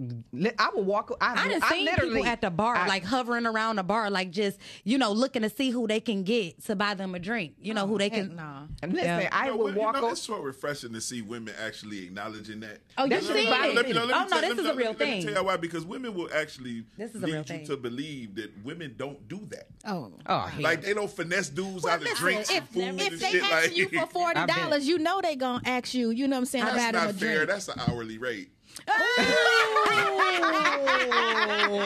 [0.59, 1.15] I will walk.
[1.21, 4.09] I, I done I seen people at the bar, I- like hovering around the bar,
[4.09, 7.19] like just you know looking to see who they can get to buy them a
[7.19, 7.53] drink.
[7.61, 8.35] You know who they can.
[8.35, 8.67] no.
[8.83, 9.29] And listen, Yeah.
[9.31, 9.95] I You know, will you walk.
[9.95, 12.79] know, o- it's so refreshing to see women actually acknowledging that.
[12.97, 13.75] Oh, you That's see it?
[13.75, 15.23] Let me know, oh tell- no, this is a real let me thing.
[15.25, 17.65] tell you why, because women will actually This is a lead real you thing.
[17.67, 19.67] to believe that women don't do that.
[19.87, 20.11] Oh.
[20.27, 20.51] Oh.
[20.59, 23.29] Like they don't finesse dudes Well, out of listen, drinks and food if and they
[23.31, 23.43] shit.
[23.43, 26.09] ask Like you for forty dollars, you know they gonna ask you.
[26.09, 26.65] You know what I'm saying?
[26.65, 27.45] that's about them a not fair.
[27.45, 28.49] That's an hourly rate.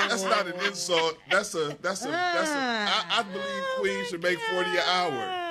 [0.10, 1.18] That's not an insult.
[1.30, 2.54] That's a that's a that's a.
[2.54, 3.20] I, ah.
[3.20, 5.46] I believe Queen should make forty an hour.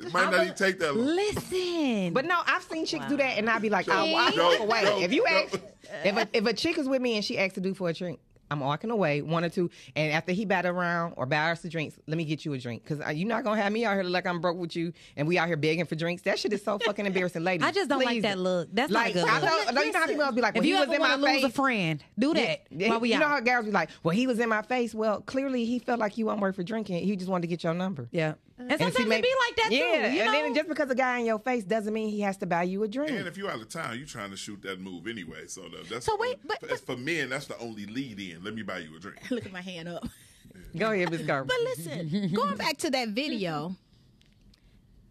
[0.00, 1.06] It might not even take that long.
[1.06, 4.60] Listen, But no, I've seen chicks do that, and I'd be like, I'll, I'll walk
[4.60, 4.82] away.
[4.82, 5.52] joke, if you joke.
[5.54, 5.60] ask,
[6.04, 7.92] if a, if a chick is with me and she asks to do for a
[7.92, 8.18] drink,
[8.52, 11.68] I'm walking away, one or two, and after he bat around or buy us the
[11.68, 13.94] drinks, let me get you a drink, because uh, you're not gonna have me out
[13.94, 16.22] here like I'm broke with you, and we out here begging for drinks.
[16.22, 17.66] That shit is so fucking embarrassing, ladies.
[17.66, 18.68] I just don't like that look.
[18.72, 19.66] That's like, not a good I look.
[19.66, 21.30] know, no, you know how people be like, if you he was in my lose
[21.30, 21.44] face.
[21.44, 23.20] a friend, do that Yeah, while we you out.
[23.20, 24.94] know how guys be like, well, he was in my face.
[24.94, 27.02] Well, clearly he felt like you weren't worth for drinking.
[27.04, 28.08] He just wanted to get your number.
[28.12, 29.84] yeah, and And sometimes see, it be like that yeah, too.
[30.16, 30.32] You and know?
[30.32, 32.82] then just because a guy in your face doesn't mean he has to buy you
[32.82, 33.10] a drink.
[33.10, 35.46] And if you're out of town, you're trying to shoot that move anyway.
[35.46, 38.42] So the- that's So the wait, only- but- for men, that's the only lead in.
[38.44, 39.18] Let me buy you a drink.
[39.30, 40.06] Look at my hand up.
[40.76, 41.48] Go ahead, Miss Garber.
[41.48, 43.76] But listen, going back to that video,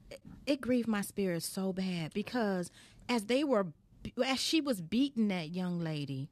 [0.10, 2.72] it, it grieved my spirit so bad because
[3.10, 3.68] as they were,
[4.26, 6.30] as she was beating that young lady,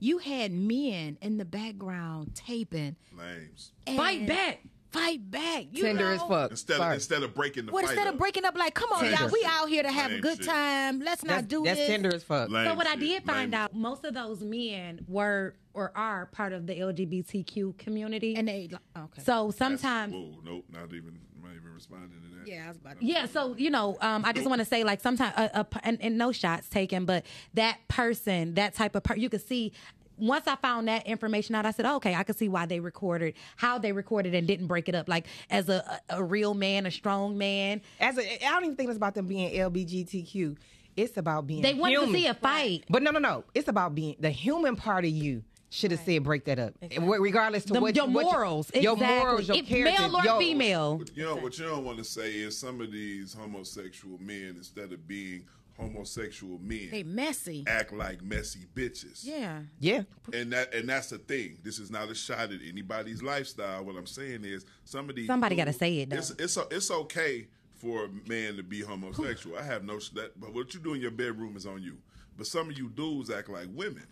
[0.00, 2.96] you had men in the background taping.
[3.16, 3.72] Lames.
[3.86, 4.60] and Fight back.
[4.90, 5.66] Fight back.
[5.70, 6.10] You Tender know?
[6.14, 6.50] as fuck.
[6.50, 6.94] Instead of Sorry.
[6.94, 8.14] instead of breaking the What fight instead up.
[8.14, 9.50] of breaking up, like, come on, Tender y'all, we shit.
[9.50, 10.46] out here to have a good shit.
[10.46, 11.00] time.
[11.00, 11.88] Let's not that's, do that's this.
[11.88, 12.48] tender as fuck.
[12.48, 16.26] Lame So what I did find Lame out, most of those men were or are
[16.26, 18.34] part of the LGBTQ community.
[18.34, 19.22] And they, like, okay.
[19.22, 22.48] so That's- sometimes Whoa, nope, not even, not even responding to that.
[22.48, 23.04] yeah, I was about to.
[23.04, 25.98] Yeah, so you know, um, I just want to say, like, sometimes, uh, uh, and,
[26.00, 27.24] and no shots taken, but
[27.54, 29.72] that person, that type of person, you could see.
[30.18, 32.80] Once I found that information out, I said, oh, "Okay, I could see why they
[32.80, 35.08] recorded, how they recorded, and didn't break it up.
[35.08, 38.76] Like as a a, a real man, a strong man, As a, I don't even
[38.76, 40.56] think it's about them being LBGTQ.
[40.96, 41.62] It's about being.
[41.62, 42.12] they wanted human.
[42.12, 42.84] to see a fight.
[42.90, 43.44] But no, no, no.
[43.54, 45.44] It's about being the human part of you.
[45.70, 49.18] Should have said break that up, regardless to The- what your what morals, your exactly.
[49.18, 50.96] morals, your If character, male or your- female.
[50.98, 54.54] What, you know what you don't want to say is some of these homosexual men,
[54.56, 55.44] instead of being
[55.78, 57.64] homosexual men, They messy.
[57.66, 59.20] act like messy bitches.
[59.22, 59.60] Yeah.
[59.78, 60.02] Yeah,
[60.32, 61.58] And that and that's the thing.
[61.62, 63.84] This is not a shot at anybody's lifestyle.
[63.84, 66.16] What I'm saying is some of these Somebody gotta say it, though.
[66.16, 69.56] It's it's it's okay for a man to be homosexual.
[69.56, 71.98] I have no that but what you do in your bedroom is on you.
[72.36, 74.06] But some of you dudes act like women,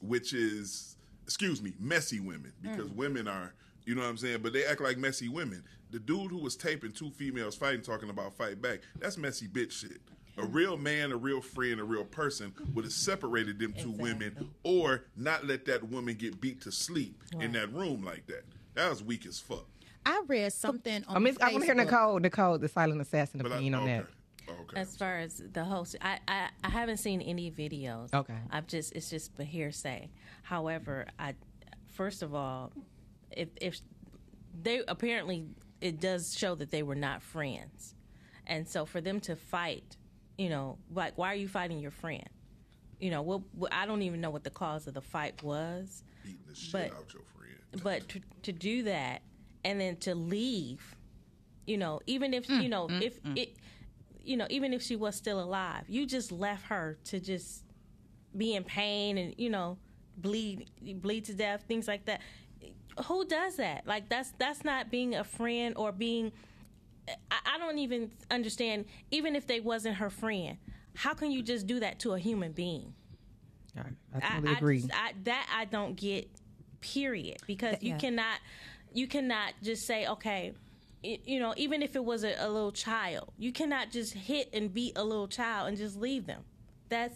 [0.00, 2.96] which is excuse me, messy women because mm.
[2.96, 5.62] women are you know what I'm saying, but they act like messy women.
[5.90, 9.72] The dude who was taping two females fighting talking about fight back, that's messy bitch
[9.72, 10.00] shit.
[10.38, 14.50] A real man, a real friend, a real person would have separated them two women
[14.62, 18.44] or not let that woman get beat to sleep in that room like that.
[18.74, 19.66] That was weak as fuck.
[20.06, 23.40] I read something on I, miss, I want to hear Nicole, Nicole, the silent assassin
[23.42, 24.06] But I, opinion on that.
[24.48, 24.80] Okay.
[24.80, 28.12] As far as the host, I, I I haven't seen any videos.
[28.12, 28.38] Okay.
[28.50, 30.10] I've just it's just a hearsay.
[30.42, 31.34] However, I
[31.88, 32.72] first of all,
[33.36, 33.80] if if
[34.62, 35.46] they apparently
[35.80, 37.94] it does show that they were not friends,
[38.46, 39.96] and so for them to fight,
[40.36, 42.28] you know, like why are you fighting your friend?
[42.98, 46.04] You know, what, what I don't even know what the cause of the fight was,
[46.22, 47.82] Beating the shit but- out your friend.
[47.82, 49.22] but to, to do that
[49.64, 50.94] and then to leave,
[51.66, 53.56] you know, even if Mm, you know if it,
[54.22, 57.64] you know, even if she was still alive, you just left her to just
[58.36, 59.78] be in pain and you know
[60.18, 60.68] bleed
[61.00, 62.20] bleed to death, things like that.
[63.06, 63.86] Who does that?
[63.86, 66.32] Like that's that's not being a friend or being.
[67.30, 68.84] I, I don't even understand.
[69.10, 70.58] Even if they wasn't her friend,
[70.94, 72.94] how can you just do that to a human being?
[73.76, 73.82] I,
[74.16, 74.80] I totally agree.
[74.80, 76.28] just- I, that I don't get.
[76.80, 77.36] Period.
[77.46, 77.98] Because you yeah.
[77.98, 78.38] cannot,
[78.94, 80.54] you cannot just say, okay,
[81.02, 84.48] it, you know, even if it was a, a little child, you cannot just hit
[84.54, 86.42] and beat a little child and just leave them.
[86.88, 87.14] That's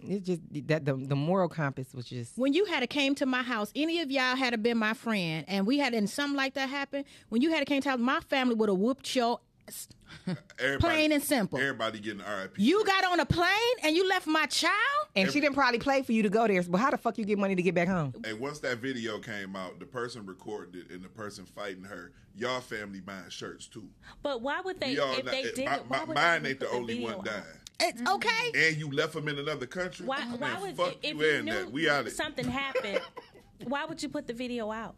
[0.00, 3.26] it's just that the the moral compass was just when you had a came to
[3.26, 6.36] my house, any of y'all had a been my friend, and we had and something
[6.36, 7.04] like that happen.
[7.28, 9.40] When you had a came to house, my family would have whooped your.
[9.68, 9.88] ass.
[10.58, 11.58] Everybody- Plain and simple.
[11.58, 12.54] Everybody getting RIP.
[12.56, 13.48] You got on a plane
[13.82, 14.72] and you left my child.
[15.14, 16.62] and she didn't probably play for you to go there.
[16.62, 18.14] But how the fuck you get money to get back home?
[18.24, 22.12] And once that video came out, the person recorded it and the person fighting her,
[22.34, 23.86] y'all family buying shirts too.
[24.22, 24.92] but why would they?
[24.94, 26.60] We all if know- they eh, did, my- it, why my- would mine they ain't
[26.60, 27.24] the put only video one out?
[27.26, 27.42] dying.
[27.80, 28.14] It's mm-hmm.
[28.14, 28.66] okay.
[28.68, 30.04] And you left them in another country.
[30.06, 30.18] Why?
[30.20, 31.70] Oh, man, Why would fuck if you you knew that?
[31.70, 33.00] We out something happened?
[33.64, 34.96] Why would you put the video out?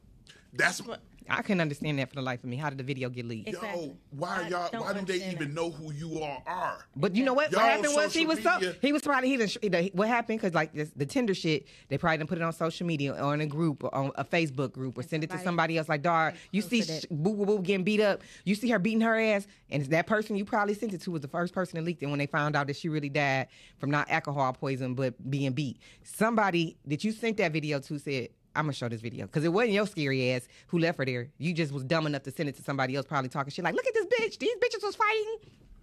[0.52, 0.80] That's
[1.28, 2.56] I couldn't understand that for the life of me.
[2.56, 3.48] How did the video get leaked?
[3.48, 3.86] Exactly.
[3.86, 3.96] yo.
[4.10, 4.82] Why I y'all?
[4.82, 5.54] Why didn't they even that.
[5.54, 6.78] know who you all are?
[6.96, 7.52] But you know what?
[7.52, 10.08] Y'all what happened was he social was so he was probably he didn't, sh- what
[10.08, 13.12] happened because like this, the Tinder shit they probably didn't put it on social media
[13.12, 15.78] or in a group or on a Facebook group or send it to somebody somebody
[15.78, 18.78] else like dar, you see sh- boo boo boo getting beat up you see her
[18.78, 21.76] beating her ass and that person you probably sent it to was the first person
[21.76, 23.48] that leaked it when they found out that she really died
[23.78, 28.28] from not alcohol poison but being beat somebody that you sent that video to said.
[28.54, 31.28] I'm gonna show this video because it wasn't your scary ass who left her there.
[31.38, 33.74] You just was dumb enough to send it to somebody else, probably talking shit like,
[33.74, 34.38] "Look at this bitch.
[34.38, 35.36] These bitches was fighting."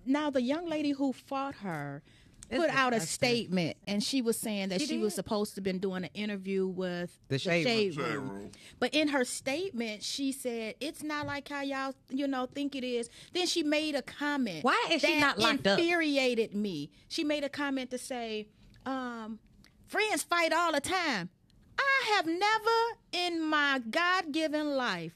[0.05, 2.01] Now the young lady who fought her
[2.49, 6.03] put out a statement, and she was saying that she, was supposed to been doing
[6.03, 8.29] an interview with The Shade Shade room.
[8.29, 8.51] room.
[8.79, 12.83] But in her statement, she said it's not like how y'all you know think it
[12.83, 13.09] is.
[13.33, 14.63] Then she made a comment.
[14.63, 15.79] Why is she that not locked up?
[15.79, 16.89] Infuriated me.
[17.07, 18.47] She made a comment to say,
[18.85, 19.39] um,
[19.87, 21.29] "Friends fight all the time."
[21.79, 25.13] I have never in my God given life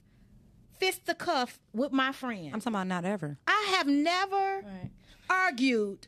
[0.79, 2.47] fist the cuff with my friend.
[2.53, 3.37] I'm talking about not ever.
[3.47, 4.89] I have never Right.
[5.29, 6.07] argued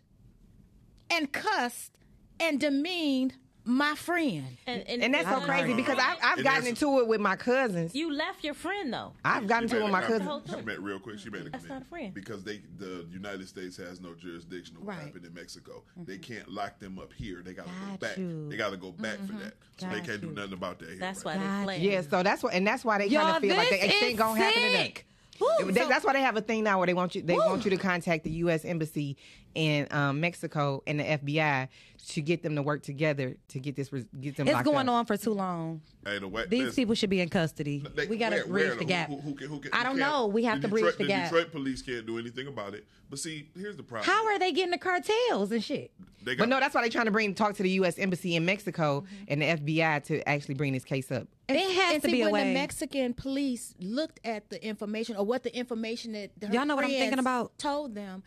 [1.10, 1.92] and cussed
[2.40, 3.36] and demeaned
[3.66, 4.46] my friend.
[4.68, 7.96] And, And that's so crazy not- because I've, I've gotten into it with my cousins.
[7.96, 9.14] you left your friend though.
[9.24, 10.42] I've gotten into it with my cousins.
[10.48, 10.66] She thing.
[10.66, 11.20] meant real quick.
[11.20, 12.14] She made a That's not a friend.
[12.14, 15.06] because they the United States has no jurisdiction of what Right.
[15.06, 15.84] happened in Mexico.
[15.98, 16.12] Mm-hmm.
[16.12, 17.42] They can't lock them up here.
[17.46, 18.18] They got to go back.
[18.18, 18.50] you.
[18.50, 19.40] They got to go back for mm-hmm.
[19.40, 19.54] that.
[19.78, 20.98] So they can't do nothing about that here.
[21.00, 21.58] That's right why now.
[21.60, 21.82] they fled.
[21.82, 23.96] Yeah, so that's what, and that's why they kind of feel like they, this it
[23.96, 24.86] is ain't gonna happen to them.
[24.86, 25.08] sick.
[25.40, 27.22] Woo, They- so- that's why they have a thing now where they want you.
[27.22, 28.66] They want you to contact the U.S.
[28.66, 29.18] embassy
[29.56, 31.68] in um, Mexico and the FBI
[32.10, 34.48] to get them to work together to get this res- get them.
[34.48, 34.96] It's going up.
[34.96, 35.82] on for too long.
[36.06, 37.84] Hey, the way, These people should be in custody.
[37.96, 39.08] they- we got to bridge where- the gap.
[39.10, 40.28] Who, who, can- who, can- I don't know.
[40.28, 41.30] We have the to bridge Detroit, the gap.
[41.32, 42.86] Detroit police can't do anything about it.
[43.10, 44.10] But see, here's the problem.
[44.10, 45.92] How are they getting the cartels and shit?
[46.24, 47.98] they But no, that's why they're trying to bring talk to the U.S.
[48.00, 49.24] embassy in Mexico Mm-hmm.
[49.28, 51.28] and the FBI to actually bring this case up.
[51.48, 52.48] And, It has and to see, be a when way.
[52.50, 56.76] the Mexican police looked at the information or what the information that her Y'all know
[56.76, 57.58] what I'm thinking about?
[57.58, 58.24] told them.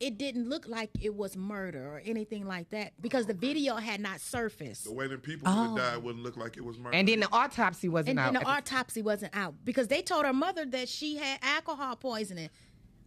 [0.00, 4.00] It didn't look like it was murder or anything like that because the video had
[4.00, 4.84] not surfaced.
[4.84, 5.72] the way them people Oh.
[5.74, 6.96] would died wouldn't look like it was murder.
[6.96, 8.32] And then the autopsy wasn't And out.
[8.32, 11.38] then the at the- autopsy wasn't out because they told her mother that she had
[11.42, 12.48] alcohol poisoning.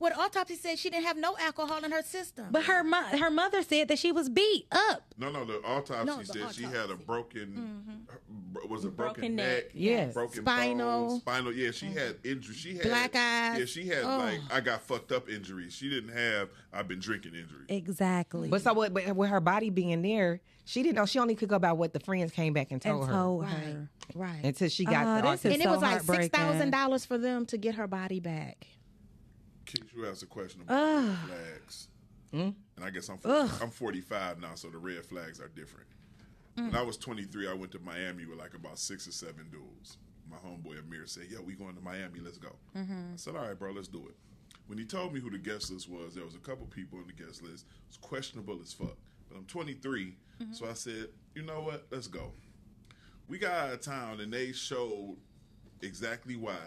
[0.03, 2.47] Well, the autopsy said she didn't have no alcohol in her system.
[2.51, 5.13] But her mo- her mother said that she was beat up.
[5.17, 5.45] No, no.
[5.45, 7.05] The autopsy No, the said she had a autopsy.
[7.05, 10.13] broken, her- was a broken, Broken neck, neck, yes.
[10.13, 11.07] broken Spinal.
[11.07, 11.53] bones, spinal.
[11.53, 12.31] Yeah, she had mm-hmm.
[12.31, 12.55] injury.
[12.55, 13.59] She had Black eyes.
[13.59, 14.17] Yeah, she had Oh.
[14.17, 15.71] like I got fucked up injuries.
[15.73, 17.67] She didn't have I've been drinking injuries.
[17.69, 18.49] Exactly.
[18.49, 18.93] But so what?
[18.93, 21.05] But with her body being there, she didn't know.
[21.05, 23.43] She only could go by what the friends came back and and told her told
[23.43, 23.89] right, her.
[24.15, 24.43] right.
[24.43, 25.45] until she got Oh, the this autism.
[25.45, 28.67] is and it was like $6,000 for them to get her body back.
[29.73, 31.25] Keith, you asked a question about red ah.
[31.27, 31.87] flags,
[32.31, 32.49] hmm?
[32.75, 35.87] and I guess I'm 40, I'm 45 now, so the red flags are different.
[36.55, 36.75] When mm.
[36.75, 39.97] I was 23, I went to Miami with like about six or seven dudes.
[40.29, 42.19] My homeboy Amir said, "Yo, we going to Miami?
[42.19, 43.13] Let's go." Mm-hmm.
[43.13, 44.15] I said, "All right, bro, let's do it."
[44.67, 47.07] When he told me who the guest list was, there was a couple people on
[47.07, 47.65] the guest list.
[47.65, 48.95] It was questionable as fuck.
[49.29, 50.53] But I'm 23, mm-hmm.
[50.53, 51.87] so I said, "You know what?
[51.89, 52.31] Let's go."
[53.27, 55.17] We got out of town, and they showed
[55.81, 56.59] exactly why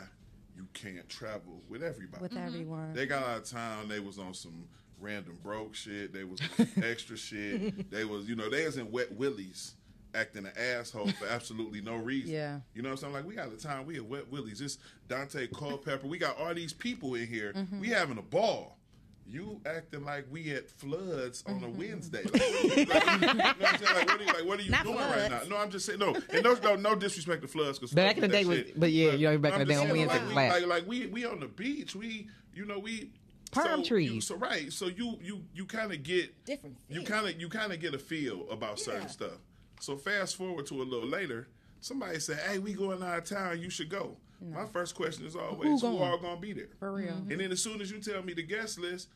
[0.57, 2.23] you can't travel with everybody.
[2.23, 2.95] with everyone.
[2.95, 3.89] They got out of town.
[3.89, 6.13] They was on some random broke shit.
[6.13, 6.41] They was
[6.83, 7.91] extra shit.
[7.91, 9.75] They was, you know, they was in wet willies
[10.15, 12.33] acting an asshole for absolutely no reason.
[12.35, 12.61] Yeah.
[12.75, 13.13] You know what I'm saying?
[13.13, 14.61] Like we got the time, we at wet willies.
[14.61, 14.79] It's
[15.09, 16.07] Daunte Culpepper.
[16.07, 17.53] We got all these people in here.
[17.55, 17.81] Mm-hmm.
[17.81, 18.79] We having a ball.
[19.29, 21.65] You acting like we at floods on Mm-hmm.
[21.65, 22.23] a Wednesday.
[22.23, 23.95] Like, like, you know what I'm saying?
[23.97, 25.41] Like, what are you, like, what are you Not doing right now?
[25.49, 26.15] No, I'm just saying no.
[26.33, 29.13] And no, no, no disrespect to floods because Back in the day was- but yeah,
[29.13, 30.53] you know, back in the day on Wednesday like, was we, flat.
[30.53, 31.97] like, like we we on the beach.
[31.97, 33.11] We you know we
[33.51, 34.11] Palm so, trees.
[34.13, 37.49] You, so right, so you you you kind of get Different You kind of you
[37.49, 39.39] kind of get a feel about certain stuff.
[39.81, 41.49] So fast forward to a little later,
[41.81, 43.61] somebody said, "Hey, we going out of town.
[43.61, 46.03] You should go." My first question is always, "Who, going?
[46.03, 47.15] all gonna be there?" For real.
[47.31, 49.09] And then as soon as you tell me the guest list,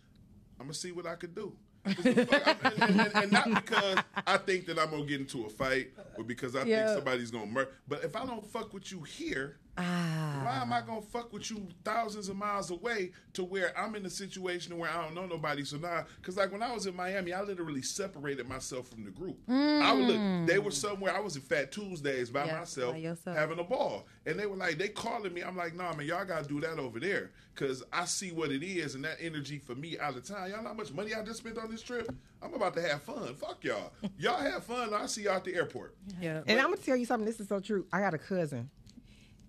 [0.58, 1.54] I'm gonna see what I could do.
[1.84, 6.24] and, and- and- not because I think that I'm gonna get into a fight or
[6.24, 7.70] because I think somebody's gonna murder.
[7.88, 10.42] But if I don't fuck with you here, Ah.
[10.44, 14.04] why am I gonna fuck with you thousands of miles away to where I'm in
[14.06, 15.64] a situation where I don't know nobody?
[15.64, 19.10] So now, because like when I was in Miami, I literally separated myself from the
[19.10, 19.38] group.
[19.48, 21.14] I would look, they were somewhere.
[21.14, 24.56] I was in Fat Tuesdays by Yeah, myself, by having a ball, and they were
[24.56, 25.42] like, they calling me.
[25.42, 28.62] I'm like, nah, man, y'all gotta do that over there because I see what it
[28.64, 30.50] is, and that energy for me out of town.
[30.50, 32.10] Y'all know how much money I just spent on this trip.
[32.42, 33.34] I'm about to have fun.
[33.34, 33.92] Fuck y'all.
[34.18, 34.94] Y'all have fun.
[34.94, 35.94] I'll see y'all at the airport.
[36.20, 36.40] Yeah.
[36.46, 37.26] And I'm gonna tell you something.
[37.26, 37.84] This is so true.
[37.92, 38.70] I got a cousin,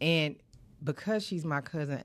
[0.01, 0.35] and
[0.83, 2.03] because she's my cousin,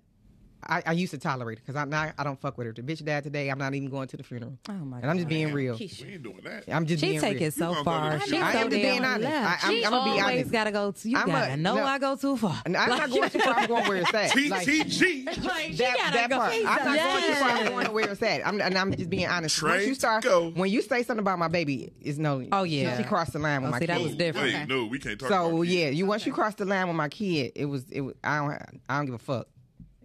[0.69, 2.15] I, I used to tolerate it because I'm not.
[2.19, 2.73] I don't fuck with her.
[2.73, 3.49] The bitch died today.
[3.51, 4.59] I'm not even going to the funeral.
[4.69, 5.03] Oh my god.
[5.03, 5.77] And I'm just being Damn, real.
[5.79, 6.65] We ain't doing that.
[6.69, 7.49] I'm just She being take real.
[7.49, 8.19] it so You gonna go to far.
[8.19, 8.33] the She's.
[8.35, 9.23] I am just being damn honest.
[9.25, 9.65] left.
[9.65, 10.53] I- I'm- she I'm gonna be always honest.
[10.53, 11.09] gotta go to.
[11.09, 11.85] You I'm gotta a- know no.
[11.85, 12.63] I go too far.
[12.67, 13.55] I'm not going too far.
[13.55, 14.31] I'm going where it's at.
[14.33, 15.27] TTG.
[15.47, 16.37] Like, she that, gotta that go.
[16.39, 16.53] part.
[16.55, 17.51] I'm not going too far.
[17.51, 18.47] I'm going to where it's at.
[18.47, 19.57] I'm, and I'm just being honest.
[19.57, 20.51] Train Once you start, go.
[20.51, 22.45] when you say something about my baby, it's no.
[22.53, 22.97] Oh, yeah.
[22.97, 24.69] she crossed the line with Oh, my see, that was different.
[24.69, 27.53] No, we can't talk So yeah, you once you cross the line with my kid,
[27.55, 28.03] it was it.
[28.25, 29.49] I don't I don't give a fuck,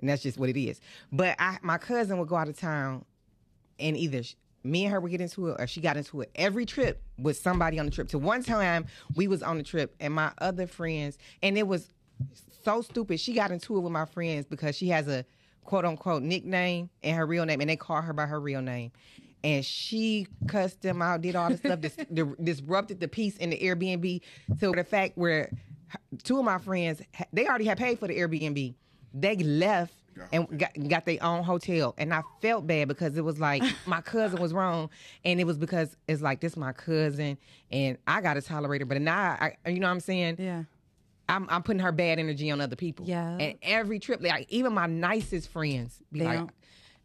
[0.02, 0.82] and that's just what it is.
[1.12, 3.06] But I my cousin would go out of town,
[3.80, 4.24] and either
[4.64, 7.38] me and her would get into it, or she got into it every trip with
[7.38, 8.10] somebody on the trip.
[8.10, 8.86] To one time
[9.16, 11.94] we was on the trip, and my other friends, and it was
[12.64, 13.20] so stupid.
[13.20, 15.26] She got into it with my friends because she has a
[15.64, 18.92] quote unquote nickname and her real name, and they call her by her real name.
[19.44, 23.50] And she cussed them out, did all the stuff, dis- di- disrupted the peace in
[23.50, 24.22] the Airbnb
[24.60, 25.52] to the fact where
[26.24, 27.02] two of my friends,
[27.34, 28.76] they already had paid for the Airbnb.
[29.14, 29.94] They left
[30.32, 31.96] and got, got their own hotel.
[31.98, 34.90] And I felt bad because it was like my cousin was wrong.
[35.26, 37.38] And it was because it's like, this my cousin
[37.72, 38.86] and I got to tolerate her.
[38.86, 40.36] But now, I, you know what I'm saying?
[40.40, 40.64] Yeah.
[41.30, 43.06] I'm, I'm putting her bad energy on other people.
[43.06, 43.38] Yeah.
[43.40, 46.52] And every trip, like even my nicest friends, be They like, don't-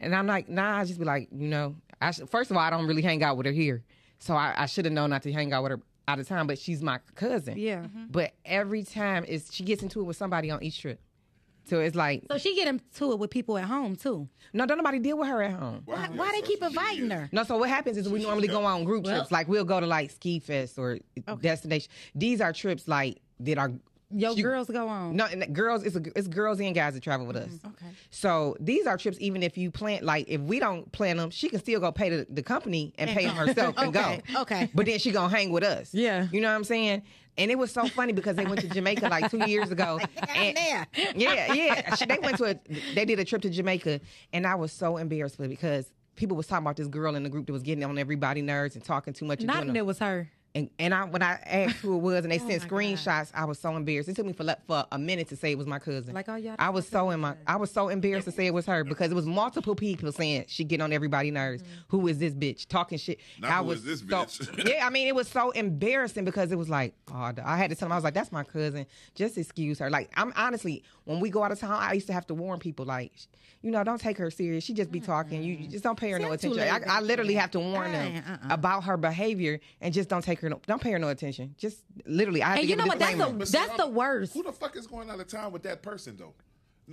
[0.00, 2.62] and I'm like, nah, I just be like, you know, I sh- first of all,
[2.62, 3.82] I don't really hang out with her here,
[4.18, 6.46] so I, I should have known not to hang out with her out of time.
[6.46, 7.56] But she's my cousin.
[7.56, 7.82] Yeah.
[7.84, 8.04] Mm-hmm.
[8.10, 11.00] But every time is she gets into it with somebody on each trip,
[11.66, 14.28] so it's like, So she get into it with people at home too.
[14.52, 15.82] no, don't nobody deal with her at home.
[15.84, 17.28] Why, Why they keep inviting her?
[17.32, 19.30] No, so what happens is we normally go on group trips.
[19.32, 20.98] Like we'll go to like ski fest or
[21.40, 21.90] destination.
[22.14, 23.72] These are trips like that are
[24.10, 25.16] Yo, you- girls go on.
[25.16, 27.66] No, and girls, it's, a, it's girls and guys that travel with mm-hmm.
[27.66, 27.72] us.
[27.74, 27.92] Okay.
[28.10, 29.18] So these are trips.
[29.20, 32.10] Even if you plan, like if we don't plan them, she can still go pay
[32.10, 34.18] the, the company and pay them herself and go.
[34.42, 34.70] okay.
[34.74, 35.92] But then she gonna hang with us.
[35.92, 36.28] Yeah.
[36.30, 37.02] You know what I'm saying?
[37.38, 39.98] And it was so funny because they went to Jamaica like two years ago.
[40.34, 40.86] and, there.
[41.14, 41.94] yeah, yeah.
[41.96, 42.60] They went to a.
[42.94, 44.00] They did a trip to Jamaica,
[44.32, 47.46] and I was so embarrassed because people was talking about this girl in the group
[47.46, 49.40] that was getting on everybody's nerves and talking too much.
[49.40, 49.76] and Not them.
[49.76, 50.30] it was her.
[50.56, 52.68] And, and I when I asked who it was and they sent my God.
[52.68, 54.08] screenshots, I was so embarrassed.
[54.08, 56.14] It took me for for a minute to say it was my cousin.
[56.14, 58.54] Like, oh, y'all I was so in my I was so embarrassed to say it
[58.54, 61.62] was her because it was multiple people saying she get on everybody's nerves.
[61.62, 61.66] Mm.
[61.88, 63.20] Who is this bitch talking shit?
[63.38, 64.68] Not I who was is this so- bitch.
[64.72, 67.76] yeah, I mean it was so embarrassing because it was like, oh, I had to
[67.76, 68.86] tell them I was like, that's my cousin.
[69.14, 69.90] Just excuse her.
[69.90, 72.60] Like I'm honestly, when we go out of town, I used to have to warn
[72.60, 73.12] people like,
[73.60, 74.64] you know, don't take her serious.
[74.64, 75.42] She just be talking.
[75.42, 76.88] You you just don't pay her no Sound too attention.
[76.88, 78.54] I, I literally have to warn them uh-uh.
[78.54, 81.54] about her behavior and just don't take her no, don't pay her no attention.
[81.58, 82.98] Just literally, I have And to you know what?
[82.98, 83.32] That's disclaimer.
[83.32, 84.32] the But see, that's the worst.
[84.34, 86.34] Who the fuck is going out of town with that person though?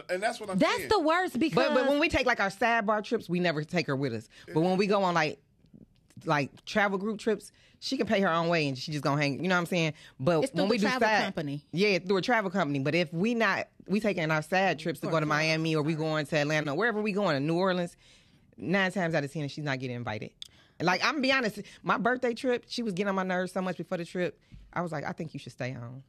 [0.09, 0.69] And that's what I'm saying.
[0.69, 0.89] That's saying.
[0.89, 3.87] the worst because But but when we take like our sidebar trips, we never take
[3.87, 4.27] her with us.
[4.53, 5.39] But when we go on like
[6.25, 9.41] like travel group trips, she can pay her own way and she just gonna hang.
[9.43, 9.93] You know what I'm saying?
[10.19, 11.61] But It's through when we the do travel side, company.
[11.71, 12.79] yeah, through a travel company.
[12.79, 15.93] But if we not we taking our sad trips to go to Miami or we
[15.95, 17.95] going to Atlanta, wherever we going to New Orleans,
[18.57, 20.31] nine times out of ten she's not getting invited.
[20.83, 23.53] And like I'm gonna be honest, my birthday trip, she was getting on my nerves
[23.53, 24.37] so much before the trip.
[24.73, 26.03] I was like, I think you should stay home.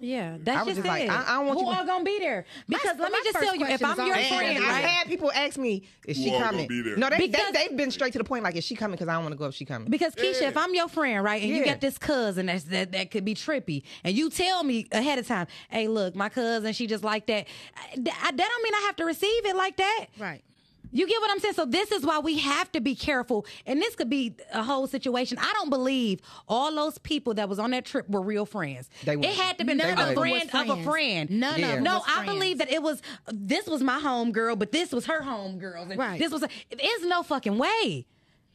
[0.00, 1.10] yeah, I that's was just just like, it.
[1.10, 2.44] I- I don't want Who you to- all gonna be there?
[2.68, 4.84] Because let me just tell you, if I'm is your always- friend, And I right?
[4.84, 6.68] had people ask me, is she Who all coming?
[6.98, 8.96] No, they, Because- they, they've been straight to the point, like, is she coming?
[8.96, 9.88] Because I don't want to go if she coming.
[9.88, 11.66] Because Keisha, if I'm your friend, right, and you Yeah.
[11.66, 15.26] got this cousin that's, that that could be trippy, and you tell me ahead of
[15.28, 17.46] time, hey, look, my cousin, she just like that.
[17.86, 20.06] I- That don't mean I have to receive it like that.
[20.18, 20.42] Right.
[20.90, 21.54] You get what I'm saying?
[21.54, 23.44] So this is why we have to be careful.
[23.66, 25.36] And this could be a whole situation.
[25.40, 28.88] I don't believe all those people that was on that trip were real friends.
[29.04, 29.34] They it weren't.
[29.34, 31.30] had to be None a of them friend was of a friend.
[31.30, 31.66] None Yeah.
[31.66, 31.84] of them.
[31.84, 32.30] No, was I friends.
[32.32, 35.84] believe that it was this was my home girl, but this was her home girl.
[35.86, 36.18] Right.
[36.18, 38.06] This was a, there's no fucking way.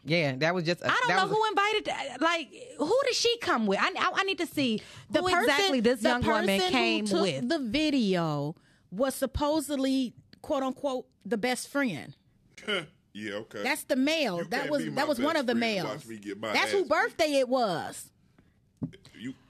[0.06, 0.82] Yeah, that was just.
[0.82, 2.20] A, I don't that know was a- who invited.
[2.22, 3.80] Like, who did she come with?
[3.80, 7.06] I, I, I need to see the who person, exactly this the young woman came
[7.06, 7.48] who took with.
[7.48, 8.56] The video
[8.92, 12.16] was supposedly quote unquote the best friend.
[13.14, 13.64] Yeah, okay.
[13.64, 14.40] That's the male.
[14.40, 15.88] You that was that was one of the males.
[15.88, 16.90] watch me get my That's ass whose beat.
[16.90, 18.10] birthday it was.
[19.20, 19.34] you.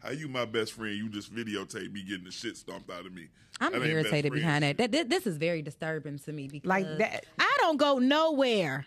[0.00, 0.96] How you my best friend?
[0.96, 3.28] You just videotape me getting the shit stomped out of me.
[3.60, 4.76] I'm That irritated behind that.
[4.90, 5.08] that.
[5.08, 7.24] This is very disturbing to me because like that.
[7.38, 8.84] I don't go nowhere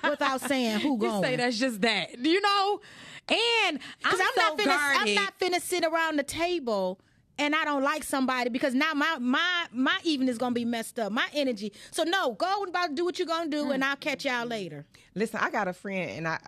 [0.09, 1.23] without saying who You going.
[1.23, 2.81] say that's just that, you know.
[3.29, 5.15] And I'm, Because I'm, so not finna, I'm guarded.
[5.17, 7.01] not finna sit around the table
[7.39, 10.99] and I don't like somebody because now my my my evening is gonna be messed
[10.99, 11.13] up.
[11.13, 11.73] My energy.
[11.91, 14.85] So no, go about do what you're gonna do, and I'll catch y'all later.
[15.15, 16.39] Listen, I got a friend, and I,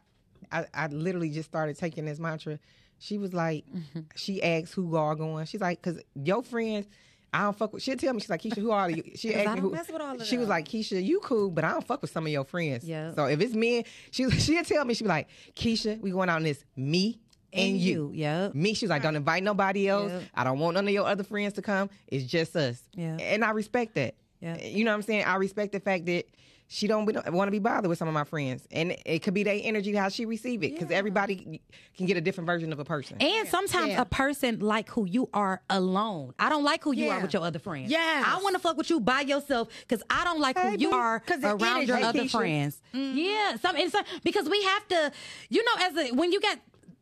[0.52, 2.58] I, I literally just started taking this mantra.
[2.98, 4.00] She was like, Mm-hmm.
[4.16, 5.46] she asked who all going.
[5.46, 6.86] She's like, cause your friends,
[7.32, 7.82] I don't fuck with.
[7.82, 9.04] She'll tell me, she's like, Keisha, who are you?
[9.14, 9.70] She asked me who.
[9.70, 12.10] mess with all of she was like, Keisha, you cool, but I don't fuck with
[12.10, 12.84] some of your friends.
[12.84, 13.14] Yeah.
[13.14, 16.36] So if it's me, she she'll tell me, she be like, Keisha, we going out
[16.36, 17.20] on this me.
[17.52, 18.54] And, And you, you, yep.
[18.54, 20.12] Me, she's like, don't invite nobody else.
[20.12, 20.22] Yep.
[20.34, 21.88] I don't want none of your other friends to come.
[22.06, 22.82] It's just us.
[22.94, 23.16] Yeah.
[23.16, 24.14] And I respect that.
[24.40, 24.62] Yeah.
[24.62, 25.24] You know what I'm saying?
[25.24, 26.26] I respect the fact that
[26.70, 29.42] she don't, want to be bothered with some of my friends, and it could be
[29.42, 31.62] their energy how she receive it, because everybody
[31.96, 33.16] can get a different version of a person.
[33.22, 34.02] And sometimes Yeah.
[34.02, 36.34] a person like who you are alone.
[36.38, 37.90] I don't like who you are with your other friends.
[37.90, 40.76] Yeah, I want to fuck with you by yourself because I don't like Hey, who
[40.78, 40.96] you boo.
[40.96, 42.30] are 'Cause the around your other Hey, Keisha.
[42.32, 42.82] friends.
[42.94, 43.16] Mm-hmm.
[43.16, 45.12] Yeah, some, and some because we have to.
[45.48, 46.58] You know, as a when you got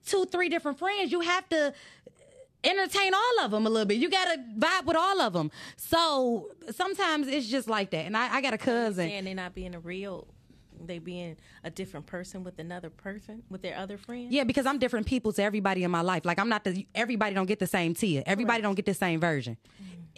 [0.06, 1.74] two, three different friends, you have to
[2.64, 3.98] entertain all of them a little bit.
[3.98, 5.50] You got to vibe with all of them.
[5.76, 8.06] So sometimes it's just like that.
[8.06, 9.08] And I, I got a cousin.
[9.10, 10.26] and they're not being a real
[10.84, 14.78] they being a different person with another person with their other friends Yeah, because I'm
[14.78, 16.26] different people to everybody in my life.
[16.26, 18.22] Like I'm not the everybody don't get the same Tia.
[18.26, 19.56] Everybody don't get the same version.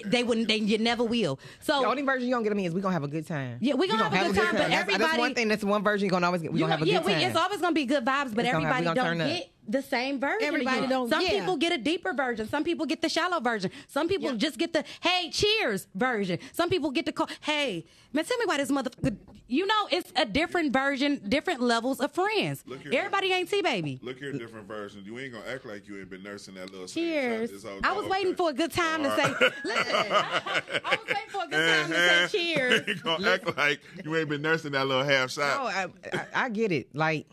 [0.04, 0.48] They wouldn't.
[0.48, 1.38] They you never will.
[1.60, 3.26] So The only version you gonna get of me is we gonna have a good
[3.26, 3.58] time.
[3.60, 5.46] Yeah, we gonna have a good time, but That's- That's everybody- one thing.
[5.48, 6.52] That's one version you gonna always get.
[6.52, 7.22] We You gonna have a yeah, good we, time.
[7.22, 9.28] it's always gonna be good vibes, but It's gonna have- everybody gonna don't turn up.
[9.28, 10.42] get the same version.
[10.48, 10.90] Everybody again.
[10.90, 11.40] don't- Some yeah.
[11.40, 12.48] people get a deeper version.
[12.48, 13.70] Some people get the shallow version.
[13.86, 16.38] Some people just get the hey, cheers version.
[16.52, 17.28] Some people get the call.
[17.42, 19.16] Hey, man, tell me why this motherfucker.
[19.50, 22.62] You know, it's a different version, different levels of friends.
[22.66, 22.92] Look here.
[22.94, 23.98] Everybody ain't T baby.
[24.02, 25.06] Look here, different versions.
[25.06, 27.50] You ain't gonna act like you ain't been nursing that little Cheers.
[27.50, 28.10] shot this I was time.
[28.10, 29.50] waiting for a good time to say.
[29.64, 32.28] Listen, I was waiting for a good time to say uh-huh.
[32.28, 32.82] cheers.
[32.86, 35.66] you ain't gonna act like you ain't been nursing that little half No, shot.
[35.74, 36.94] I, I, I get it.
[36.94, 37.26] Like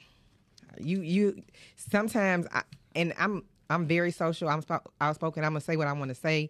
[0.80, 1.42] you, you.
[1.76, 2.64] Sometimes, I,
[2.96, 4.50] and I'm, I'm very social.
[4.50, 5.44] I'm spo- outspoken.
[5.44, 6.50] I'm gonna say what I want to say.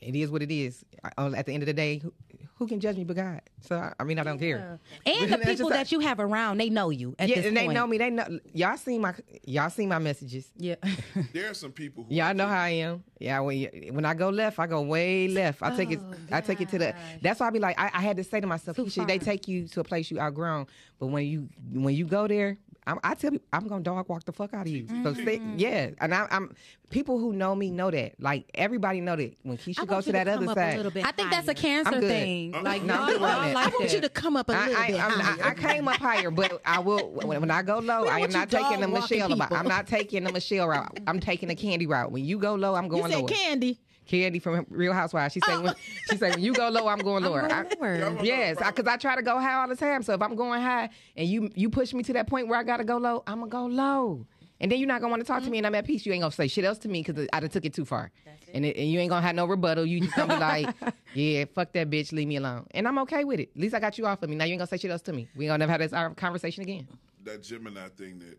[0.00, 0.84] It is what it is.
[1.16, 2.12] I, at the end of the day, who,
[2.54, 3.40] who can judge me but God?
[3.60, 4.78] So I, I mean, I don't care.
[5.06, 7.14] And the That's just people that you have around, they know you.
[7.18, 7.74] At Yeah, this and they point.
[7.74, 7.98] know me.
[7.98, 10.50] They know y'all see my y'all see my messages.
[10.56, 10.76] Yeah.
[11.32, 13.04] There are some people who Y'all know how I am.
[13.18, 15.62] Yeah, when you, when I go left, I go way left.
[15.62, 16.00] I take it.
[16.02, 16.94] Oh, I take it to the.
[17.20, 19.46] That's why I be like, I, I had to say to myself, Too they take
[19.48, 20.66] you to a place you outgrown,
[20.98, 22.56] but when you when you go there,
[22.88, 24.86] I'm, I tell you, I'm gonna dog walk the fuck out of you.
[25.04, 25.58] So stay, mm-hmm.
[25.58, 26.54] yeah, and I, I'm
[26.88, 28.14] people who know me know that.
[28.18, 30.86] Like everybody know that when Keisha I go to you to that other side.
[31.04, 32.54] I think that's a cancer thing.
[32.54, 32.62] Uh-uh.
[32.62, 33.54] Like, No, I'm y'all- good on y'all that.
[33.54, 35.44] like I want you to come up a little I, I, bit I'm, higher.
[35.44, 38.06] I, I came up higher, but I will when, when I go low.
[38.06, 39.32] I am not taking the Michelle.
[39.32, 39.52] About.
[39.52, 40.98] I'm not taking the Michelle route.
[41.06, 42.10] I'm taking the Candy route.
[42.10, 43.08] When you go low, I'm going low.
[43.08, 43.28] you said lower.
[43.28, 43.80] candy.
[44.08, 45.34] Candy from Real Housewives.
[45.34, 45.74] She said, when,
[46.10, 47.42] she said, when you go low, I'm going lower.
[47.42, 48.18] i'm Lower.
[48.24, 50.02] yes, because I, try to go high all the time.
[50.02, 52.64] So if I'm going high and you you push me to that point where I
[52.64, 54.26] got to go low, I'm gonna go low.
[54.60, 56.04] And then you're not gonna want to talk to me, and I'm at peace.
[56.04, 58.10] You ain't gonna say shit else to me because I done took it too far.
[58.54, 59.84] And, it, and you ain't gonna have no rebuttal.
[59.86, 62.66] You just gonna be like, yeah, fuck that bitch, leave me alone.
[62.72, 63.50] And I'm okay with it.
[63.54, 64.36] At least I got you off of me.
[64.36, 65.28] Now you ain't gonna say shit else to me.
[65.36, 66.88] We ain't gonna never have this our conversation again.
[67.24, 68.38] that Gemini thing that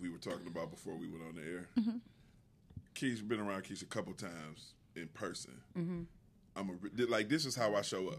[0.00, 1.68] we were talking about before we went on the air.
[2.94, 5.60] Keisha been around Keisha a couple times in person.
[6.56, 8.18] I'm a, like this is how I show up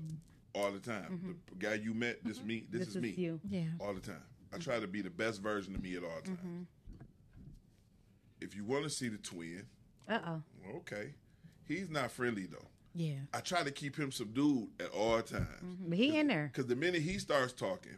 [0.54, 1.38] all the time.
[1.50, 1.60] The mm-hmm.
[1.60, 2.48] guy you met, this mm-hmm.
[2.48, 3.10] me, this, This is is me.
[3.18, 3.40] you.
[3.50, 3.64] Yeah.
[3.80, 4.24] all the time.
[4.54, 6.40] I try to be the best version of me at all times.
[6.40, 6.62] Mm-hmm.
[8.40, 9.66] If you want to see the twin,
[10.08, 10.42] Uh oh.
[10.78, 11.16] okay.
[11.66, 12.68] He's not friendly though.
[12.96, 13.20] Yeah.
[13.34, 15.46] I try to keep him subdued at all times.
[15.88, 16.50] But he in there.
[16.52, 17.98] Because the minute he starts talking,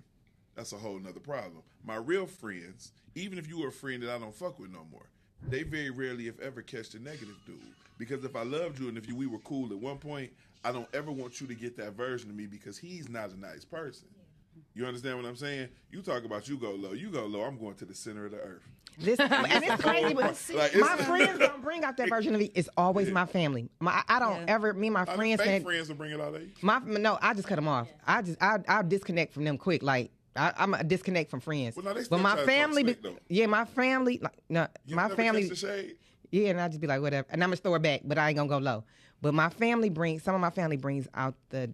[0.56, 1.64] that's a whole nother problem.
[1.86, 4.86] My real friends, even if you were a friend that I don't fuck with no
[4.92, 5.10] more,
[5.48, 7.60] they very rarely, if ever, catch the negative dude.
[7.98, 10.32] Because if I loved you and if you, we were cool at one point,
[10.64, 13.40] I don't ever want you to get that version of me because he's not a
[13.40, 14.08] nice person.
[14.74, 15.70] You understand what I'm saying?
[15.92, 16.92] You talk about you go low.
[16.94, 17.42] You go low.
[17.42, 18.64] I'm going to the center of the earth.
[18.98, 22.40] This, and it's crazy, but Like, it's- my friends don't bring out that version of
[22.42, 22.52] me.
[22.54, 23.70] It's always my family.
[23.80, 24.54] My, I don't Yeah.
[24.54, 24.74] ever.
[24.74, 25.42] Me and my friends.
[25.42, 26.50] fake friends will bring it out of you.
[26.62, 27.88] My no, I just cut them off.
[28.06, 29.82] I just I I disconnect from them quick.
[29.84, 31.76] Like I, I'm a disconnect from friends.
[31.76, 32.96] Well, no, they but my try to talk family, be-
[33.30, 35.96] yeah, my family, like no, You my never family, catch the shade.
[36.32, 38.30] yeah, and I just be like whatever, and I'm gonna throw it back, but I
[38.30, 38.84] ain't gonna go low.
[39.22, 41.72] But my family brings some of my family brings out the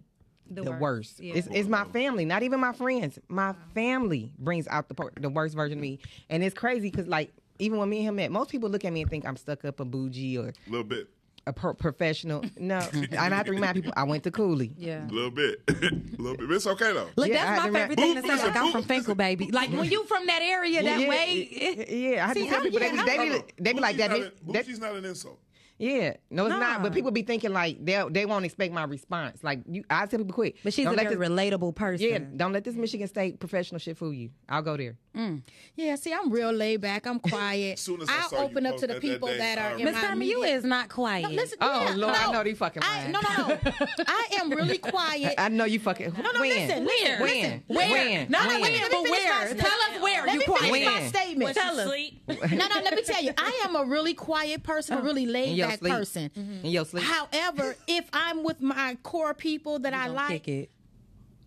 [0.48, 0.80] the, The worst.
[0.80, 1.34] worst, yeah.
[1.34, 3.18] It's, it's my family, not even my friends.
[3.28, 5.98] My family brings out the par- the worst version of me,
[6.30, 8.92] and it's crazy because like even when me and him met, most people look at
[8.92, 11.08] me and think I'm stuck up a bougie or A little bit.
[11.48, 12.44] A pro- professional.
[12.58, 12.78] No,
[13.18, 14.72] I have to remind people I went to Cooley.
[14.76, 15.06] Yeah.
[15.06, 15.62] A little bit.
[15.68, 15.72] A
[16.20, 16.48] little bit.
[16.48, 17.08] But it's okay though.
[17.16, 18.28] Look, Yeah, that's my favorite thing to say.
[18.46, 19.50] Like I'm from Fenkell, baby.
[19.52, 21.48] Like when you from that area that yeah, way.
[21.50, 23.38] yeah, it- yeah, I had to See, tell I- people yeah, they, I be, they,
[23.38, 24.10] be, they be like that.
[24.10, 25.38] Boosie's They, Boosie's not an insult.
[25.78, 26.82] Yeah, no, it's not.
[26.82, 29.44] But people be thinking like they they won't expect my response.
[29.44, 30.56] Like you, I tell people quick.
[30.64, 32.06] But she's don't a let very this, relatable person.
[32.06, 34.30] Yeah, don't let this Michigan State professional shit fool you.
[34.48, 34.96] I'll go there.
[35.14, 35.42] Mm.
[35.74, 37.06] Yeah, see, I'm real laid back.
[37.06, 37.78] I'm quiet.
[37.78, 39.58] Soon as I I'll saw you open up to the that that people day, that
[39.58, 41.22] I are in already- Miss my you is not quiet.
[41.22, 43.58] No, listen, Oh yeah, Lord, no, I know they fucking I, no, no, no.
[44.06, 45.34] I am really quiet.
[45.38, 46.12] I know you fucking.
[46.22, 46.50] No, no, when?
[46.50, 47.20] listen, listen, when?
[47.20, 47.62] listen.
[47.66, 47.90] When?
[47.90, 48.26] Where?
[48.28, 48.60] Not when?
[48.60, 49.46] when, Let me but finish my where?
[49.46, 49.60] statement.
[49.60, 51.56] Tell us where Let me finish my statement.
[51.56, 51.86] Tell us.
[52.28, 53.32] No, no, let me tell you.
[53.38, 55.04] I am a really quiet person, a oh.
[55.04, 55.92] really In laid back sleep.
[55.92, 56.30] person.
[56.36, 56.66] Mm-hmm.
[56.66, 57.04] In your sleep.
[57.04, 60.70] However, if I'm with my core people that I like.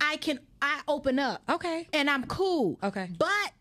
[0.01, 1.41] I can I open up.
[1.49, 1.88] Okay.
[1.93, 2.80] And I'm cool.
[2.84, 3.09] Okay.
[3.17, 3.51] But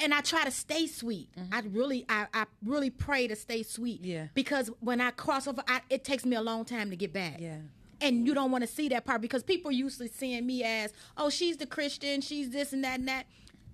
[0.00, 1.28] and I try to stay sweet.
[1.38, 1.54] Mm-hmm.
[1.54, 4.00] I really I, I really pray to stay sweet.
[4.02, 4.28] Yeah.
[4.34, 7.36] Because when I cross over, I, it takes me a long time to get back.
[7.38, 7.58] Yeah.
[8.00, 11.30] And you don't want to see that part because people usually seeing me as, oh,
[11.30, 13.26] she's the Christian, she's this and that and that.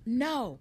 [0.05, 0.59] No.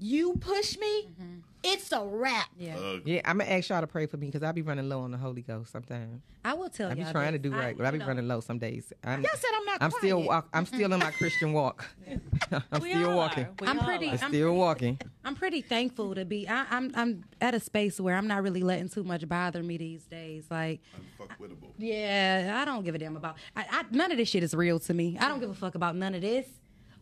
[0.00, 1.38] You push me, mm-hmm.
[1.64, 2.48] It's a wrap.
[2.58, 2.76] Yeah.
[2.76, 3.02] Ugh.
[3.04, 5.10] Yeah, I'm gonna ask y'all to pray for me because I be running low on
[5.10, 6.22] the Holy Ghost sometimes.
[6.44, 6.92] I will tell you.
[6.92, 7.50] I be y'all trying to this.
[7.50, 8.92] do I- right, but I be know, running low some days.
[9.04, 10.48] I'm, Y'all said I'm not I'm still walk.
[10.52, 11.86] I'm still in my Christian walk.
[12.72, 13.44] I'm We still walking.
[13.44, 13.54] are.
[13.66, 14.98] I'm all pretty- I'm I'm still walking.
[15.24, 16.48] I'm pretty thankful to be.
[16.48, 19.76] I, I'm I'm at a space where I'm not really letting too much bother me
[19.76, 20.44] these days.
[20.50, 20.80] Like,
[21.20, 21.68] Unfuckwittable.
[21.76, 23.36] yeah, I don't give a damn about.
[23.56, 25.18] I, I, none of this shit is real to me.
[25.20, 26.46] I don't give a fuck about none of this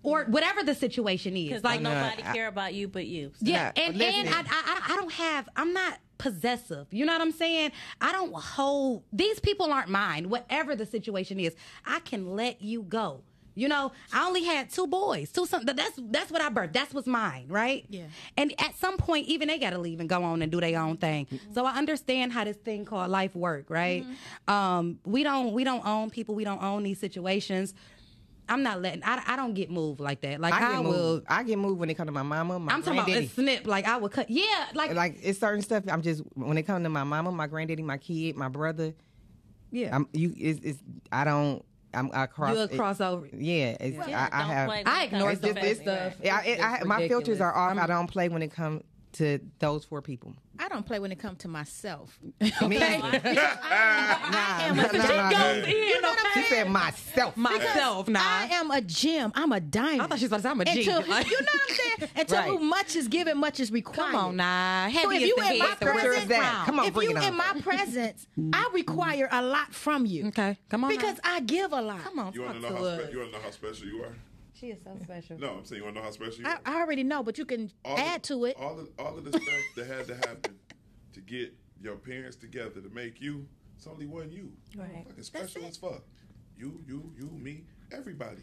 [0.03, 1.49] or whatever the situation is.
[1.49, 3.33] Because Like, don't nobody I- care about you but you.
[3.37, 4.21] So Yeah, Yeah, and listen.
[4.27, 5.49] and I, I I don't have.
[5.57, 6.87] I'm not possessive.
[6.91, 7.73] You know what I'm saying?
[8.01, 9.05] I don't hold.
[9.13, 10.29] These people aren't mine.
[10.29, 13.23] Whatever the situation is, I can let you go.
[13.59, 15.75] You know, I only had two boys, two something.
[15.75, 16.75] That's that's what I birthed.
[16.75, 17.87] That's what's mine, right?
[17.89, 18.03] Yeah.
[18.37, 20.79] And at some point, even they got to leave and go on and do their
[20.79, 21.27] own thing.
[21.55, 24.05] So I understand how this thing called life work, right?
[24.47, 26.35] Um, we don't we don't own people.
[26.35, 27.73] We don't own these situations.
[28.49, 29.03] I'm not letting.
[29.05, 30.41] I, I don't get moved like that.
[30.41, 30.93] Like I I, get will.
[30.93, 31.27] moved.
[31.29, 33.67] I get moved when it come to my mama, my I'm talking about a snip.
[33.67, 34.31] Like I would cut.
[34.31, 34.45] Yeah,
[34.75, 35.85] like, like it's certain stuff.
[35.89, 38.95] I'm just when it comes to my mama, my granddaddy, my kid, my brother.
[39.71, 39.95] yeah.
[39.95, 40.33] I'm you.
[40.37, 40.79] It's, it's
[41.11, 41.65] I don't.
[41.95, 42.53] I'm I cross.
[42.55, 43.27] You'll it- cross over.
[43.33, 44.71] Yeah, it's, Yeah, I, I have.
[44.87, 45.69] I ignore to It's just family.
[45.71, 46.15] this stuff.
[46.23, 47.69] Yeah, it, I, It's my filters are off.
[47.71, 48.83] I'm- I don't play when it comes
[49.19, 50.35] to those four people.
[50.59, 52.19] I don't play when it comes to myself.
[52.41, 52.99] Me Okay?
[52.99, 53.21] neither.
[53.63, 55.69] I am Nah, a nah, she nah, goes nah.
[55.69, 56.65] in, you know what I'm She saying?
[56.65, 57.37] said myself.
[57.37, 58.21] Myself, nah.
[58.23, 59.33] I am a gem.
[59.35, 60.03] I'm a diamond.
[60.03, 60.85] I thought she was about to say I'm a And G.
[60.85, 62.11] to- Like- you know what I'm saying?
[62.17, 62.49] And to Right.
[62.51, 64.13] whom much is given, much is required.
[64.13, 64.87] Come on now.
[64.89, 66.39] So Heavy if is you the in my head, the rest presence, is that.
[66.41, 66.67] crown.
[66.67, 67.29] Come on, if bring you it on.
[67.29, 70.27] in my presence, I require a lot from you.
[70.29, 70.91] Okay, come on.
[70.91, 71.35] Because now.
[71.35, 72.01] I give a lot.
[72.01, 73.03] come on, You want talk to to know how us.
[73.05, 74.15] spe- you want to know how special you are?
[74.59, 75.39] She is so special.
[75.39, 76.61] No, I'm saying you want to know how special you I, are.
[76.65, 78.57] I already know, but you can All add the, to it.
[78.59, 80.59] All of, all of the stuff that had to happen
[81.13, 83.47] to get your parents together to make you.
[83.77, 84.53] It's only one you.
[84.77, 85.05] Right.
[85.07, 86.03] Fucking special as fuck.
[86.57, 88.43] You, you, you, me, everybody.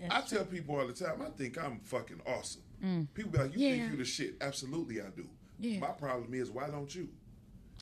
[0.00, 2.62] That's I tell people all the time, I think I'm fucking awesome.
[2.84, 3.06] Mm.
[3.14, 3.76] People be like, you Yeah.
[3.76, 4.34] think you the shit?
[4.40, 5.28] Absolutely, I do.
[5.60, 5.78] Yeah.
[5.78, 7.08] My problem is, why don't you?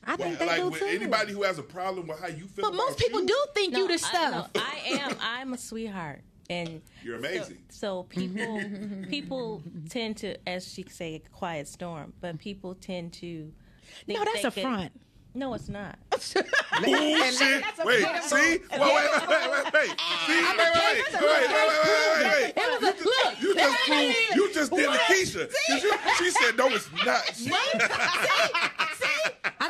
[0.03, 0.85] I think they like do with too.
[0.87, 2.65] anybody who has a problem with how you feel.
[2.69, 4.49] But most people you, do think you No, the I, stuff.
[4.55, 5.15] no, I am.
[5.21, 6.21] I'm a sweetheart,
[6.51, 7.57] and You're amazing.
[7.69, 8.61] So, people,
[9.09, 12.13] people tend to, as she say, a quiet storm.
[12.21, 13.51] But people tend to.
[14.05, 14.91] Think No, that's they a can- front.
[15.33, 15.97] No, it's not.
[16.09, 16.45] Bullshit.
[16.83, 17.61] Wait, see?
[17.85, 19.89] Wait, wait, wait, wait, wait, wait.
[20.27, 20.41] See?
[20.41, 22.53] Wait, wait, wait, wait, wait, wait, wait, wait.
[22.57, 23.41] It was a look.
[23.41, 25.49] You just proved, you just did Lakeisha.
[25.49, 27.23] 'Cause you- She said, no, it's not.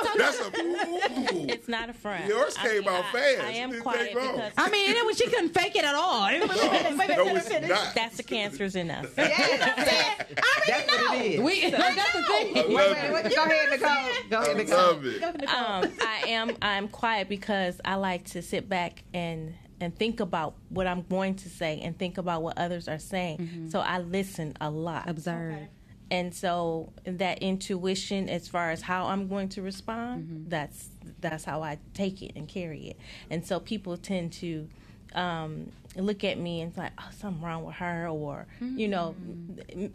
[0.03, 0.45] I That's you.
[0.45, 1.45] a, ooh.
[1.49, 2.25] It's not a front.
[2.27, 3.41] Yours I came mean, out I- fast.
[3.41, 6.27] I It am quiet because I mean, it was, she couldn't fake it at all.
[6.27, 7.95] It was- No, it's not.
[7.95, 9.13] that's the cancer's enough.
[9.15, 11.39] That's what it is.
[11.41, 12.57] we, that's the thing.
[12.57, 13.13] I Wait, love wait, it.
[13.13, 13.89] wait, go ahead, Nicole.
[14.29, 14.77] Go ahead, I Nicole.
[14.77, 15.49] love it.
[15.49, 20.53] um, I am I'm quiet because I like to sit back and and think about
[20.69, 23.69] what I'm going to say and think about what others are saying.
[23.71, 25.09] So I listen a lot.
[25.09, 25.57] Observe.
[26.11, 30.49] And so that intuition as far as how I'm going to respond, Mm-hmm.
[30.49, 30.89] that's
[31.21, 32.97] that's how I take it and carry it.
[33.29, 34.67] And so people tend to
[35.15, 39.15] um, look at me and it's like, oh, something wrong with her, or you know,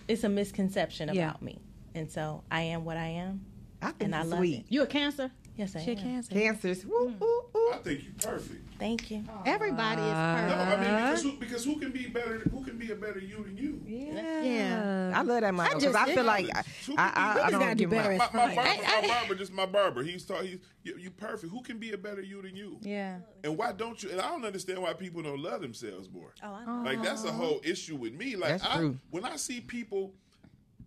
[0.09, 1.29] it's a misconception Yeah.
[1.29, 1.59] about me.
[1.95, 3.43] And so I am what I am,
[3.83, 4.61] I think and I it's love sweet.
[4.61, 4.65] it.
[4.71, 5.31] You a cancer?
[5.57, 5.97] Yes, I She am.
[5.99, 6.33] cancer.
[6.35, 6.85] Cancers.
[6.87, 7.71] Woo, woo, woo.
[7.73, 8.66] I think you're perfect.
[8.79, 9.25] Thank you.
[9.45, 10.35] Everybody is uh-huh.
[10.35, 10.57] perfect.
[10.59, 10.65] No.
[10.65, 12.39] I mean because who, because who can be better?
[12.51, 13.81] Who can be a better you than you?
[13.87, 14.43] Yeah.
[14.43, 15.13] yeah.
[15.15, 17.61] I love that motto because just- I, feel like I, Who I, I, I don't
[17.61, 20.03] gotta do better my, My, my, barber, my barber, just my barber.
[20.03, 20.45] He's taught.
[20.45, 21.53] He's you, you perfect.
[21.53, 22.79] Who can be a better you than you?
[22.83, 23.19] Yeah.
[23.45, 24.11] And why don't you?
[24.11, 26.35] And I don't understand why people don't love themselves more.
[26.43, 26.83] Oh, I know.
[26.85, 28.37] Like that's a whole issue with me.
[28.37, 28.99] Like That's I, true.
[29.11, 30.13] when I see people,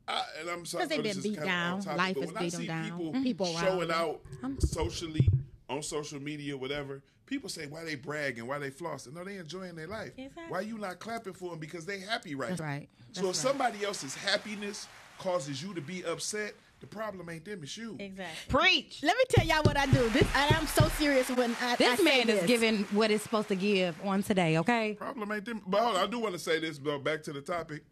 [0.08, 1.82] I, and I'm sorry, because they've been beat down.
[1.82, 2.84] topic, Life but has when I beat 'em see down.
[2.86, 3.92] People, People around showing them.
[3.92, 4.22] out
[4.64, 5.28] socially
[5.70, 7.04] on social media, whatever.
[7.30, 9.14] People say why they bragging, why they flossing.
[9.14, 10.12] No, they enjoying their life.
[10.18, 10.44] Exactly.
[10.50, 12.50] Why you not clapping for them because they happy right?
[12.50, 12.90] That's right.
[13.12, 14.88] So if somebody else's happiness
[15.20, 17.98] causes you to be upset, the problem ain't them, it's you.
[18.00, 18.36] Exactly.
[18.48, 19.02] Preach.
[19.04, 20.10] Let me tell y'all what I do.
[20.10, 22.48] This and I'm so serious when I, I This say man is this.
[22.48, 24.94] giving what it's supposed to give on today, okay?
[24.98, 25.62] Problem ain't them.
[25.68, 27.84] But hold on, I do want to say this, but back to the topic.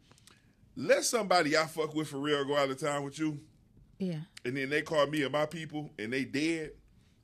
[0.76, 3.40] Let somebody I fuck with for real go out of town with you,
[4.00, 4.20] Yeah.
[4.46, 6.72] and then they call me and my people, and they dead,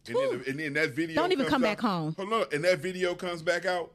[0.08, 2.14] and then, and then that video Don't even come out- back home.
[2.18, 3.92] Hold on, and that video comes back out,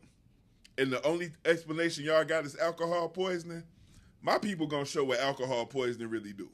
[0.78, 3.62] and the only explanation y'all got is alcohol poisoning.
[4.22, 6.48] My people gonna show what alcohol poisoning really do.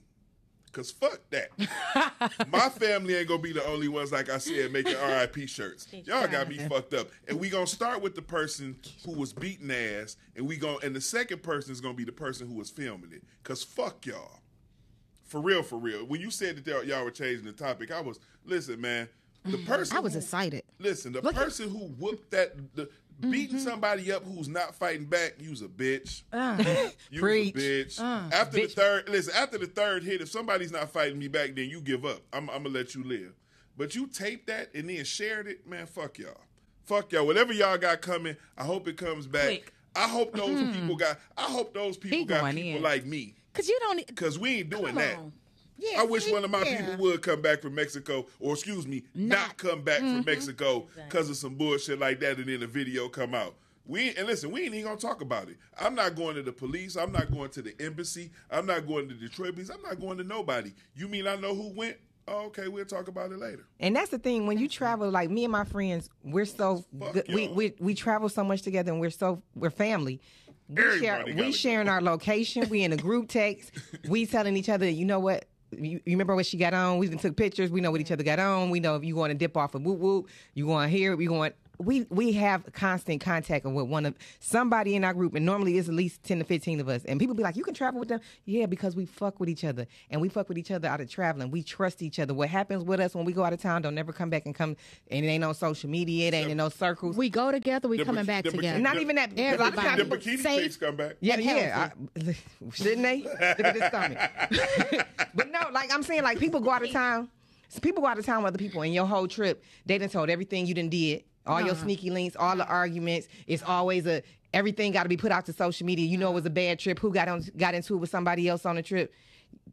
[0.72, 1.50] Cause fuck that.
[2.50, 5.86] My family ain't gonna be the only ones, like I said, making RIP shirts.
[6.04, 7.10] Y'all got me fucked up.
[7.28, 8.76] And we gonna start with the person
[9.06, 12.10] who was beating ass, and we gonna and the second person is gonna be the
[12.10, 13.22] person who was filming it.
[13.44, 14.40] Cause fuck y'all.
[15.26, 16.04] For real, for real.
[16.06, 19.08] When you said that y'all- y'all were changing the topic, I was listen, man.
[19.44, 19.66] The mm-hmm.
[19.66, 20.62] person I was who- excited.
[20.78, 23.30] Listen, the Look at- person who whooped that, the, mm-hmm.
[23.30, 26.22] beating somebody up who's not fighting back, you's a bitch.
[26.32, 26.56] Uh.
[27.10, 27.54] you Preach.
[27.54, 28.00] a bitch.
[28.00, 28.34] Uh.
[28.34, 31.68] after the third, listen, after the third hit, if somebody's not fighting me back, then
[31.68, 32.20] you give up.
[32.32, 33.34] I'm, I'm gonna let you live.
[33.76, 35.86] But you taped that and then shared it, man.
[35.86, 36.40] Fuck y'all.
[36.84, 37.26] Fuck y'all.
[37.26, 39.46] Whatever y'all got coming, I hope it comes back.
[39.46, 39.72] Quick.
[39.96, 40.72] I hope those mm-hmm.
[40.80, 41.18] people got.
[41.36, 42.82] I hope those people He got people in.
[42.82, 43.34] like me.
[43.52, 44.16] Cause you don't.
[44.16, 45.16] Cause we ain't doing that.
[45.18, 45.32] on.
[45.76, 46.00] Yeah.
[46.00, 46.32] I wish see?
[46.32, 46.78] one of my Yeah.
[46.78, 50.26] people would come back from Mexico, or excuse me, not, come back from mm-hmm.
[50.26, 53.56] Mexico because of some bullshit like that, and then the video come out.
[53.86, 55.58] We and listen, we ain't even gonna talk about it.
[55.78, 56.96] I'm not going to the police.
[56.96, 58.30] I'm not going to the embassy.
[58.50, 59.68] I'm not going to Detroit police.
[59.68, 60.72] I'm not going to nobody.
[60.94, 61.96] You mean I know who went?
[62.26, 63.66] Oh, okay, we'll talk about it later.
[63.80, 67.12] And that's the thing when you travel, like me and my friends, we're so Fuck
[67.12, 67.26] good.
[67.28, 70.20] we, we we travel so much together, and we're so we're family.
[70.68, 72.68] We share, Everybody we gotta sharing our location.
[72.70, 73.72] We in a group text.
[74.08, 75.44] we telling each other, you know what?
[75.78, 76.98] You, you remember what she got on?
[76.98, 77.70] We even took pictures.
[77.70, 78.14] We know what each mm-hmm.
[78.14, 78.70] other got on.
[78.70, 81.26] We know if you want to dip off a whoop whoop, you going here, we
[81.26, 81.52] going.
[81.78, 85.88] We we have constant contact with one of somebody in our group, and normally it's
[85.88, 87.04] at least ten to fifteen of us.
[87.04, 89.64] And people be like, "You can travel with them?" Yeah, because we fuck with each
[89.64, 91.50] other, and we fuck with each other out of traveling.
[91.50, 92.32] We trust each other.
[92.34, 93.82] What happens with us when we go out of town?
[93.82, 94.76] Don't never come back and come.
[95.10, 96.28] And it ain't on social media.
[96.28, 97.16] It ain't in no circles.
[97.16, 97.88] We go together.
[97.88, 98.78] We The coming biki- back the together.
[98.78, 99.30] bikini- Not even that.
[99.34, 99.88] because a lot of Everybody.
[100.04, 100.62] times The bikini Safe.
[100.62, 101.16] pics come back.
[101.20, 101.90] yeah, yeah.
[102.16, 102.36] I,
[102.72, 103.22] shouldn't they?
[103.22, 104.18] Look at this stomach.
[105.34, 107.28] but no, like I'm saying, like people go out of town.
[107.68, 110.08] So People go out of town with other people, and your whole trip, they done
[110.08, 113.28] told everything you done did, all your sneaky links, all the arguments.
[113.46, 114.22] It's always a
[114.52, 116.06] everything got to be put out to social media.
[116.06, 116.98] You know, it was a bad trip.
[116.98, 119.12] Who got on got into it with somebody else on the trip?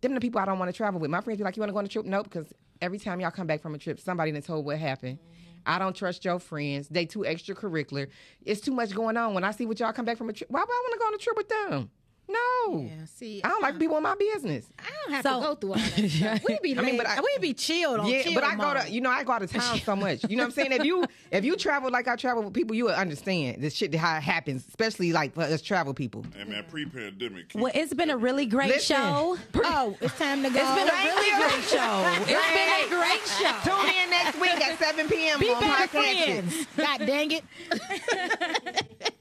[0.01, 1.09] Them the people I don't want to travel with.
[1.09, 3.19] My friends be like, "You want to go on a trip?" Nope, because every time
[3.19, 5.17] y'all come back from a trip, somebody done told what happened.
[5.17, 5.41] Mm-hmm.
[5.65, 6.87] I don't trust your friends.
[6.89, 8.07] They too extracurricular.
[8.43, 9.33] It's too much going on.
[9.33, 10.99] When I see what y'all come back from a trip, why would I want to
[10.99, 11.91] go on a trip with them?
[12.31, 12.81] No.
[12.81, 14.65] Yeah, see, I don't like people in my business.
[14.79, 16.41] I don't have So- to go through all that stuff.
[16.47, 18.55] We be, I mean, laid- but I- we be chilled on yeah, chill but I
[18.55, 20.23] go to you know I go out of town so much.
[20.29, 20.71] You know what I'm saying?
[20.71, 23.93] If you if you travel like I travel with people, you will understand this shit
[23.95, 26.25] how it happens, especially like for us travel people.
[26.35, 27.51] Hey man, pre-pandemic.
[27.55, 28.95] Well, it's been a really great Listen.
[28.97, 29.37] show.
[29.55, 30.59] Oh, it's time to go.
[30.59, 32.13] It's been a really great show.
[32.21, 33.69] It's been a great show.
[33.69, 35.39] Tune in next week at 7 p.m.
[35.39, 36.23] Be on better Podcast.
[36.25, 36.67] friends.
[36.77, 37.43] God dang it.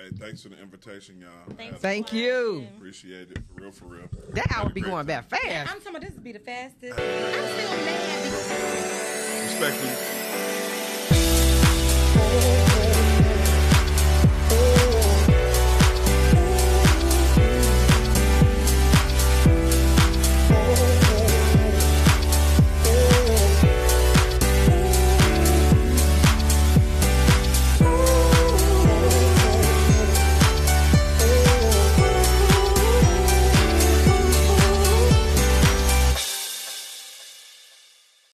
[0.00, 1.30] Hey, thanks for the invitation, y'all.
[1.56, 1.78] Thanks.
[1.80, 2.66] Thank you.
[2.76, 4.08] Appreciate it for real, for real.
[4.32, 5.24] That hour Had a be great going time.
[5.28, 5.72] back fast.
[5.72, 6.98] I'm talking about this would be the fastest.
[6.98, 7.04] I'm
[7.58, 8.24] still mad.
[12.22, 12.67] Respectfully.